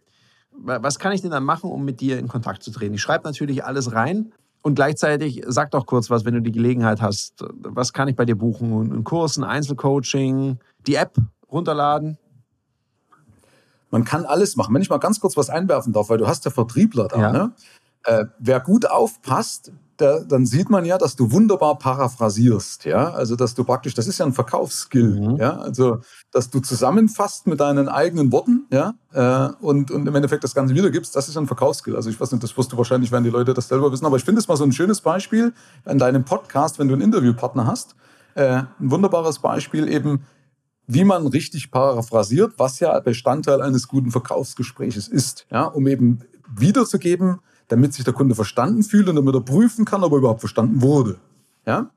[0.52, 2.93] was kann ich denn dann machen, um mit dir in Kontakt zu treten?
[2.93, 4.32] Ich schreibe natürlich alles rein
[4.62, 7.43] und gleichzeitig sag doch kurz was, wenn du die Gelegenheit hast.
[7.62, 8.91] Was kann ich bei dir buchen?
[8.91, 11.18] Ein Kurs, ein Einzelcoaching, die App
[11.52, 12.18] runterladen?
[13.89, 14.74] Man kann alles machen.
[14.74, 17.20] Wenn ich mal ganz kurz was einwerfen darf, weil du hast ja Vertriebler da.
[17.20, 17.32] Ja.
[17.32, 17.52] Ne?
[18.04, 19.72] Äh, wer gut aufpasst,
[20.02, 24.08] da, dann sieht man ja, dass du wunderbar paraphrasierst, ja, also dass du praktisch, das
[24.08, 25.36] ist ja ein Verkaufsskill, mhm.
[25.38, 25.99] ja, also
[26.32, 30.74] dass du zusammenfasst mit deinen eigenen Worten, ja, äh, und, und im Endeffekt das Ganze
[30.74, 31.95] wiedergibst, das ist ein Verkaufsskill.
[31.95, 34.18] Also ich weiß nicht, das wirst du wahrscheinlich, werden die Leute das selber wissen, aber
[34.18, 35.54] ich finde es mal so ein schönes Beispiel
[35.86, 37.95] an deinem Podcast, wenn du einen Interviewpartner hast,
[38.34, 40.24] äh, ein wunderbares Beispiel eben,
[40.88, 46.22] wie man richtig paraphrasiert, was ja Bestandteil eines guten Verkaufsgespräches ist, ja, um eben
[46.58, 47.39] wiederzugeben,
[47.72, 50.82] damit sich der Kunde verstanden fühlt und damit er prüfen kann, ob er überhaupt verstanden
[50.82, 51.19] wurde.
[51.65, 51.89] Ja?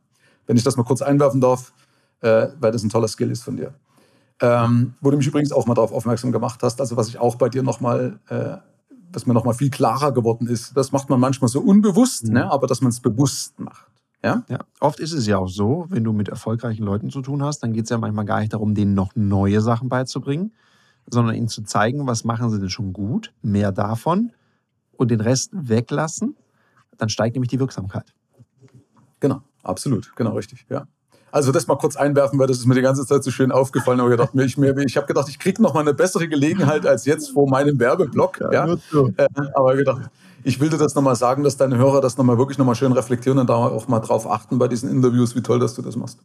[0.47, 1.72] Wenn ich das mal kurz einwerfen darf,
[2.20, 3.75] äh, weil das ein toller Skill ist von dir.
[4.41, 7.35] Ähm, wo du mich übrigens auch mal darauf aufmerksam gemacht hast, also was ich auch
[7.35, 8.57] bei dir nochmal, äh,
[9.12, 12.35] was mir nochmal viel klarer geworden ist, das macht man manchmal so unbewusst, mhm.
[12.35, 12.51] ne?
[12.51, 13.87] aber dass man es bewusst macht.
[14.22, 14.45] Ja?
[14.49, 14.61] ja?
[14.79, 17.72] Oft ist es ja auch so, wenn du mit erfolgreichen Leuten zu tun hast, dann
[17.72, 20.53] geht es ja manchmal gar nicht darum, denen noch neue Sachen beizubringen,
[21.11, 24.31] sondern ihnen zu zeigen, was machen sie denn schon gut, mehr davon
[24.97, 26.36] und den Rest weglassen,
[26.99, 28.14] dann steigt nämlich die Wirksamkeit.
[29.20, 30.86] Genau, absolut, genau richtig, ja.
[31.34, 33.99] Also das mal kurz einwerfen, weil das ist mir die ganze Zeit so schön aufgefallen.
[33.99, 37.07] Aber ich, gedacht, ich, ich habe gedacht, ich kriege noch mal eine bessere Gelegenheit als
[37.07, 38.38] jetzt vor meinem Werbeblock.
[38.53, 38.76] Ja, ja.
[39.16, 40.03] Äh, aber gedacht,
[40.45, 43.40] ich will dir das nochmal sagen, dass deine Hörer das nochmal wirklich nochmal schön reflektieren
[43.40, 46.20] und da auch mal drauf achten bei diesen Interviews, wie toll, dass du das machst.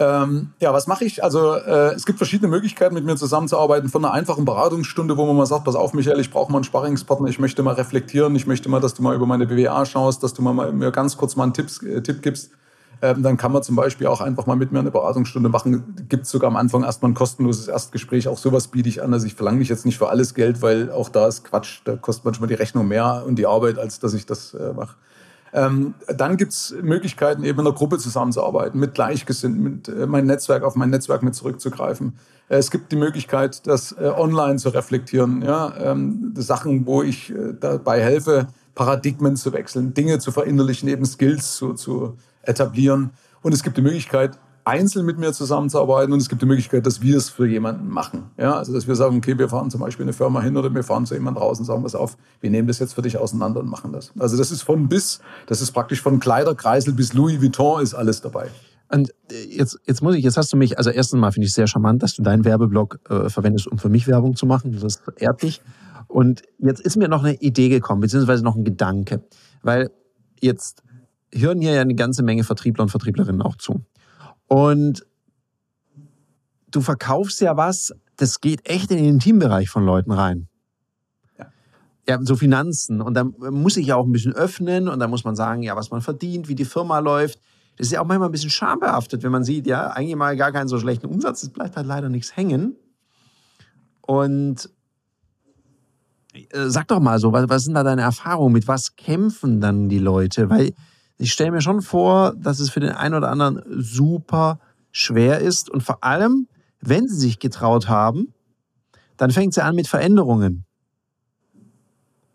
[0.00, 1.24] Ähm, ja, was mache ich?
[1.24, 3.88] Also äh, es gibt verschiedene Möglichkeiten, mit mir zusammenzuarbeiten.
[3.88, 6.64] Von einer einfachen Beratungsstunde, wo man mal sagt, pass auf, Michael, ich brauche mal einen
[6.64, 10.22] Sparringspartner, ich möchte mal reflektieren, ich möchte mal, dass du mal über meine BWA schaust,
[10.22, 12.52] dass du mal, mir ganz kurz mal einen Tipps, äh, Tipp gibst.
[13.00, 16.06] Ähm, dann kann man zum Beispiel auch einfach mal mit mir eine Beratungsstunde machen.
[16.08, 18.28] Gibt sogar am Anfang erstmal ein kostenloses Erstgespräch.
[18.28, 19.12] Auch sowas biete ich an.
[19.12, 21.80] Also ich verlange mich jetzt nicht für alles Geld, weil auch da ist Quatsch.
[21.84, 24.96] Da kostet manchmal die Rechnung mehr und die Arbeit, als dass ich das äh, mache.
[25.52, 30.26] Ähm, dann gibt es Möglichkeiten, eben in einer Gruppe zusammenzuarbeiten, mit Gleichgesinnten, mit äh, mein
[30.26, 32.18] Netzwerk, auf mein Netzwerk mit zurückzugreifen.
[32.48, 37.30] Äh, es gibt die Möglichkeit, das äh, online zu reflektieren, ja, ähm, Sachen, wo ich
[37.30, 43.10] äh, dabei helfe, Paradigmen zu wechseln, Dinge zu verinnerlichen, eben Skills zu, zu etablieren.
[43.42, 44.38] Und es gibt die Möglichkeit,
[44.68, 48.30] einzeln mit mir zusammenzuarbeiten und es gibt die Möglichkeit, dass wir es für jemanden machen.
[48.36, 50.84] Ja, also dass wir sagen, okay, wir fahren zum Beispiel eine Firma hin oder wir
[50.84, 53.60] fahren zu jemandem raus und sagen, pass auf, wir nehmen das jetzt für dich auseinander
[53.60, 54.12] und machen das.
[54.18, 58.20] Also das ist von bis, das ist praktisch von Kleiderkreisel bis Louis Vuitton ist alles
[58.20, 58.48] dabei.
[58.90, 61.54] Und äh, jetzt, jetzt muss ich, jetzt hast du mich, also erstens mal finde ich
[61.54, 64.78] sehr charmant, dass du deinen Werbeblock äh, verwendest, um für mich Werbung zu machen.
[64.80, 65.62] Das ehrt dich.
[66.06, 69.22] Und jetzt ist mir noch eine Idee gekommen, beziehungsweise noch ein Gedanke.
[69.62, 69.90] Weil
[70.40, 70.82] jetzt
[71.34, 73.82] hören hier ja eine ganze Menge Vertriebler und Vertrieblerinnen auch zu.
[74.48, 75.06] Und
[76.70, 80.48] du verkaufst ja was, das geht echt in den Intimbereich von Leuten rein.
[81.38, 81.46] Ja.
[82.08, 83.00] ja, so Finanzen.
[83.00, 85.76] Und da muss ich ja auch ein bisschen öffnen und da muss man sagen, ja,
[85.76, 87.40] was man verdient, wie die Firma läuft.
[87.76, 90.50] Das ist ja auch manchmal ein bisschen schambehaftet, wenn man sieht, ja, eigentlich mal gar
[90.50, 92.74] keinen so schlechten Umsatz, es bleibt halt leider nichts hängen.
[94.00, 94.68] Und
[96.32, 98.52] äh, sag doch mal so, was, was sind da deine Erfahrungen?
[98.52, 100.50] Mit was kämpfen dann die Leute?
[100.50, 100.72] Weil
[101.18, 104.60] ich stelle mir schon vor, dass es für den einen oder anderen super
[104.92, 106.48] schwer ist und vor allem,
[106.80, 108.32] wenn sie sich getraut haben,
[109.16, 110.64] dann fängt sie an mit Veränderungen.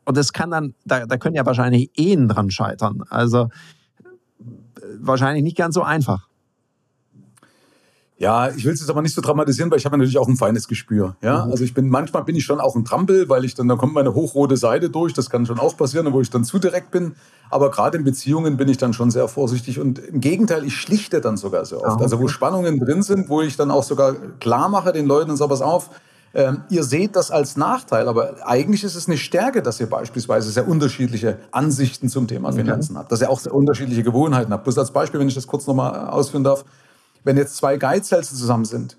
[0.05, 3.03] Und das kann dann, da, da können ja wahrscheinlich Ehen dran scheitern.
[3.09, 3.49] Also
[4.99, 6.27] wahrscheinlich nicht ganz so einfach.
[8.17, 10.37] Ja, ich will es jetzt aber nicht so dramatisieren, weil ich habe natürlich auch ein
[10.37, 11.15] feines Gespür.
[11.21, 11.51] Ja, mhm.
[11.51, 13.93] also ich bin manchmal bin ich schon auch ein Trampel, weil ich dann da kommt
[13.93, 15.13] meine hochrote Seite durch.
[15.13, 17.15] Das kann schon auch passieren, wo ich dann zu direkt bin.
[17.49, 21.21] Aber gerade in Beziehungen bin ich dann schon sehr vorsichtig und im Gegenteil, ich schlichte
[21.21, 21.99] dann sogar sehr oft.
[21.99, 25.31] Ah, also wo Spannungen drin sind, wo ich dann auch sogar klar mache den Leuten
[25.31, 25.89] und was auf.
[26.35, 30.49] Ähm, ihr seht das als Nachteil, aber eigentlich ist es eine Stärke, dass ihr beispielsweise
[30.49, 33.01] sehr unterschiedliche Ansichten zum Thema Finanzen okay.
[33.01, 34.63] habt, dass ihr auch sehr unterschiedliche Gewohnheiten habt.
[34.63, 36.65] Bloß als Beispiel, wenn ich das kurz nochmal ausführen darf,
[37.23, 38.97] wenn jetzt zwei Geizhälse zusammen sind,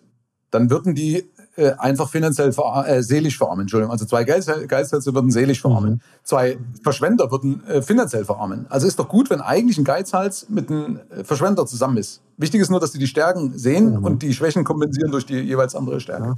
[0.50, 3.62] dann würden die äh, einfach finanziell ver äh, seelisch verarmen.
[3.62, 5.90] Entschuldigung, also zwei Geizhälse würden seelisch verarmen.
[5.94, 6.00] Mhm.
[6.22, 8.66] Zwei Verschwender würden äh, finanziell verarmen.
[8.68, 12.22] Also ist doch gut, wenn eigentlich ein Geizhals mit einem äh, Verschwender zusammen ist.
[12.36, 14.04] Wichtig ist nur, dass sie die Stärken sehen mhm.
[14.04, 16.26] und die Schwächen kompensieren durch die jeweils andere Stärke.
[16.26, 16.34] Ja.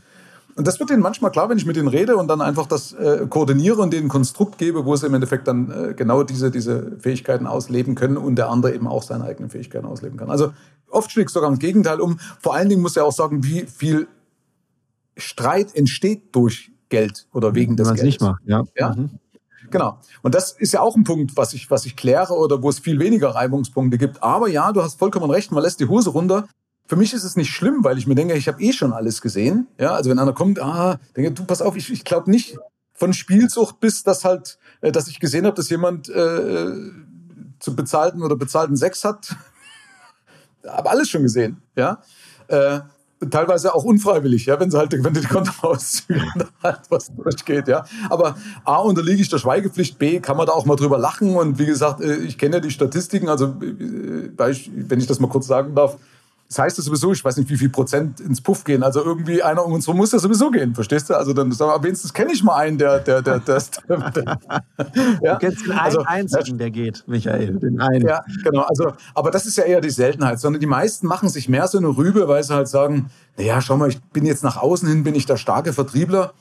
[0.56, 2.94] Und das wird ihnen manchmal klar, wenn ich mit ihnen rede und dann einfach das
[2.94, 6.50] äh, koordiniere und denen ein Konstrukt gebe, wo sie im Endeffekt dann äh, genau diese,
[6.50, 10.30] diese Fähigkeiten ausleben können und der andere eben auch seine eigenen Fähigkeiten ausleben kann.
[10.30, 10.52] Also
[10.96, 12.18] oft schlägt sogar im Gegenteil um.
[12.40, 14.08] Vor allen Dingen muss er auch sagen, wie viel
[15.16, 18.04] Streit entsteht durch Geld oder wegen des Geldes.
[18.04, 18.64] nicht macht, ja.
[18.76, 18.94] ja?
[18.94, 19.10] Mhm.
[19.70, 19.98] Genau.
[20.22, 22.78] Und das ist ja auch ein Punkt, was ich, was ich kläre oder wo es
[22.78, 24.22] viel weniger Reibungspunkte gibt.
[24.22, 26.46] Aber ja, du hast vollkommen recht, man lässt die Hose runter
[26.86, 29.20] für mich ist es nicht schlimm, weil ich mir denke, ich habe eh schon alles
[29.20, 29.66] gesehen.
[29.78, 32.56] Ja, also wenn einer kommt, ah, denke, du pass auf, ich, ich glaube nicht
[32.94, 36.72] von Spielsucht bis das halt, äh, dass ich gesehen habe, dass jemand äh,
[37.58, 39.34] zu bezahlten oder bezahlten Sex hat.
[40.68, 41.98] Habe alles schon gesehen, ja.
[42.48, 42.80] Äh,
[43.30, 46.22] teilweise auch unfreiwillig, ja, wenn sie halt, wenn die Kontoauszüge
[46.62, 47.84] halt was durchgeht, ja.
[48.10, 51.58] Aber A, unterliege ich der Schweigepflicht, B, kann man da auch mal drüber lachen und
[51.58, 55.46] wie gesagt, äh, ich kenne ja die Statistiken, also äh, wenn ich das mal kurz
[55.46, 55.96] sagen darf,
[56.48, 58.82] das heißt ja sowieso, ich weiß nicht, wie viel Prozent ins Puff gehen.
[58.82, 61.14] Also irgendwie einer um uns herum muss ja sowieso gehen, verstehst du?
[61.14, 64.38] Also dann aber wenigstens kenne ich mal einen, der, der, der, der, der, der
[65.22, 65.32] ja?
[65.34, 68.06] Du kennst den also, einzigen, der geht, Michael, den einen.
[68.06, 68.62] Ja, genau.
[68.62, 71.78] Also, aber das ist ja eher die Seltenheit, sondern die meisten machen sich mehr so
[71.78, 75.02] eine Rübe, weil sie halt sagen, naja, schau mal, ich bin jetzt nach außen hin,
[75.02, 76.32] bin ich der starke Vertriebler.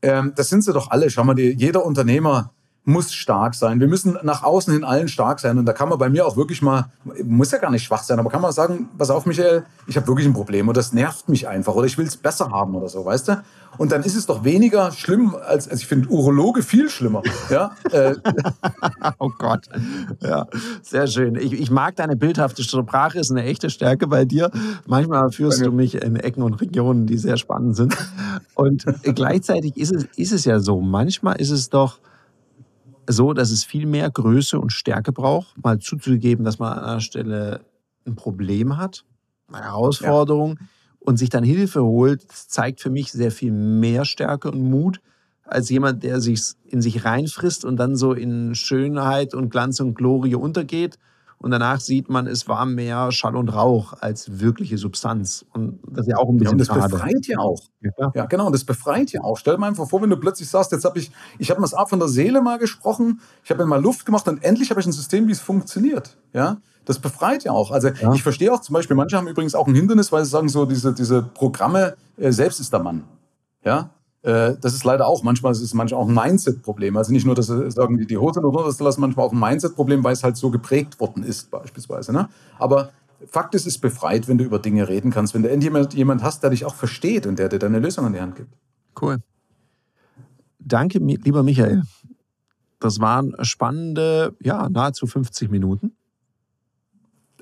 [0.00, 1.10] Ähm, das sind sie doch alle.
[1.10, 2.52] Schau mal, die, jeder Unternehmer
[2.84, 3.78] muss stark sein.
[3.78, 5.56] Wir müssen nach außen hin allen stark sein.
[5.56, 6.86] Und da kann man bei mir auch wirklich mal,
[7.22, 10.08] muss ja gar nicht schwach sein, aber kann man sagen, pass auf, Michael, ich habe
[10.08, 12.88] wirklich ein Problem oder das nervt mich einfach oder ich will es besser haben oder
[12.88, 13.42] so, weißt du?
[13.78, 17.22] Und dann ist es doch weniger schlimm, als, als ich finde Urologe viel schlimmer.
[17.50, 17.70] Ja?
[17.90, 18.16] Äh.
[19.18, 19.68] oh Gott.
[20.20, 20.46] Ja,
[20.82, 21.36] sehr schön.
[21.36, 24.50] Ich, ich mag deine bildhafte Sprache, ist eine echte Stärke bei dir.
[24.86, 27.96] Manchmal führst du mich in Ecken und Regionen, die sehr spannend sind.
[28.54, 31.98] Und gleichzeitig ist es, ist es ja so, manchmal ist es doch,
[33.08, 37.00] so, dass es viel mehr Größe und Stärke braucht, mal zuzugeben, dass man an einer
[37.00, 37.64] Stelle
[38.06, 39.04] ein Problem hat,
[39.48, 40.66] eine Herausforderung ja.
[41.00, 45.00] und sich dann Hilfe holt, das zeigt für mich sehr viel mehr Stärke und Mut
[45.44, 49.94] als jemand, der sich in sich reinfrisst und dann so in Schönheit und Glanz und
[49.94, 50.98] Glorie untergeht
[51.42, 55.44] und danach sieht man, es war mehr Schall und Rauch als wirkliche Substanz.
[55.52, 56.88] Und das ist ja auch ein bisschen ja, und das schade.
[56.88, 57.60] befreit ja auch.
[57.80, 58.12] Ja.
[58.14, 59.36] ja, genau, und das befreit ja auch.
[59.36, 61.64] Stell dir mal einfach vor, wenn du plötzlich sagst, jetzt habe ich, ich habe mal
[61.64, 64.80] das Art von der Seele mal gesprochen, ich habe mal Luft gemacht und endlich habe
[64.80, 66.16] ich ein System, wie es funktioniert.
[66.32, 67.72] Ja, das befreit ja auch.
[67.72, 68.12] Also ja.
[68.12, 70.64] ich verstehe auch zum Beispiel, manche haben übrigens auch ein Hindernis, weil sie sagen so,
[70.64, 73.02] diese, diese Programme, äh, selbst ist der Mann.
[73.64, 73.90] Ja,
[74.22, 76.96] äh, das ist leider auch, manchmal ist es manchmal auch ein Mindset-Problem.
[76.96, 80.04] Also nicht nur, dass es irgendwie die Hose nur das lassen, manchmal auch ein Mindset-Problem,
[80.04, 82.12] weil es halt so geprägt worden ist, beispielsweise.
[82.12, 82.28] Ne?
[82.58, 82.90] Aber
[83.28, 86.22] Fakt ist, es ist befreit, wenn du über Dinge reden kannst, wenn du endjemand jemand
[86.22, 88.52] hast, der dich auch versteht und der dir deine Lösung an die Hand gibt.
[89.00, 89.18] Cool.
[90.58, 91.82] Danke, lieber Michael.
[92.78, 95.92] Das waren spannende, ja, nahezu 50 Minuten.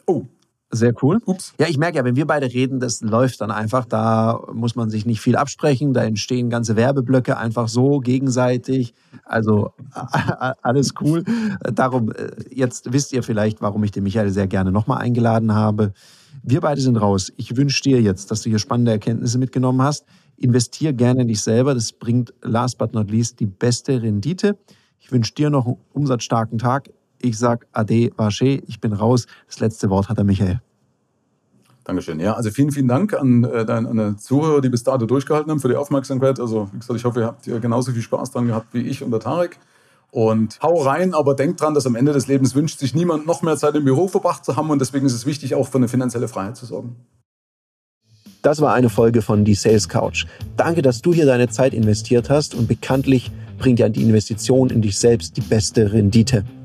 [0.07, 0.25] Oh,
[0.71, 1.21] sehr cool.
[1.27, 1.53] Ups.
[1.59, 3.85] Ja, ich merke ja, wenn wir beide reden, das läuft dann einfach.
[3.85, 5.93] Da muss man sich nicht viel absprechen.
[5.93, 8.95] Da entstehen ganze Werbeblöcke einfach so gegenseitig.
[9.25, 9.73] Also
[10.63, 11.25] alles cool.
[11.73, 15.93] Darum, äh, jetzt wisst ihr vielleicht, warum ich den Michael sehr gerne nochmal eingeladen habe.
[16.43, 17.33] Wir beide sind raus.
[17.37, 20.05] Ich wünsche dir jetzt, dass du hier spannende Erkenntnisse mitgenommen hast.
[20.37, 21.75] Investier gerne in dich selber.
[21.75, 24.57] Das bringt last but not least die beste Rendite.
[25.01, 26.91] Ich wünsche dir noch einen umsatzstarken Tag.
[27.21, 29.27] Ich sage Ade, Vache, ich bin raus.
[29.47, 30.61] Das letzte Wort hat der Michael.
[31.85, 32.21] Dankeschön.
[32.21, 35.69] Ja, also vielen, vielen Dank an, äh, deine Zuhörer, die bis dato durchgehalten haben, für
[35.69, 36.39] die Aufmerksamkeit.
[36.39, 39.03] Also, wie gesagt, ich hoffe, ihr habt hier genauso viel Spaß dran gehabt wie ich
[39.03, 39.59] und der Tarek.
[40.13, 43.43] Und hau rein, aber denkt dran, dass am Ende des Lebens wünscht sich niemand noch
[43.43, 45.89] mehr Zeit im Büro verbracht zu haben und deswegen ist es wichtig, auch für eine
[45.89, 46.97] finanzielle Freiheit zu sorgen.
[48.43, 50.27] Das war eine Folge von Die Sales Couch.
[50.57, 54.81] Danke, dass du hier deine Zeit investiert hast und bekanntlich bringt ja die Investition in
[54.81, 56.45] dich selbst die beste Rendite.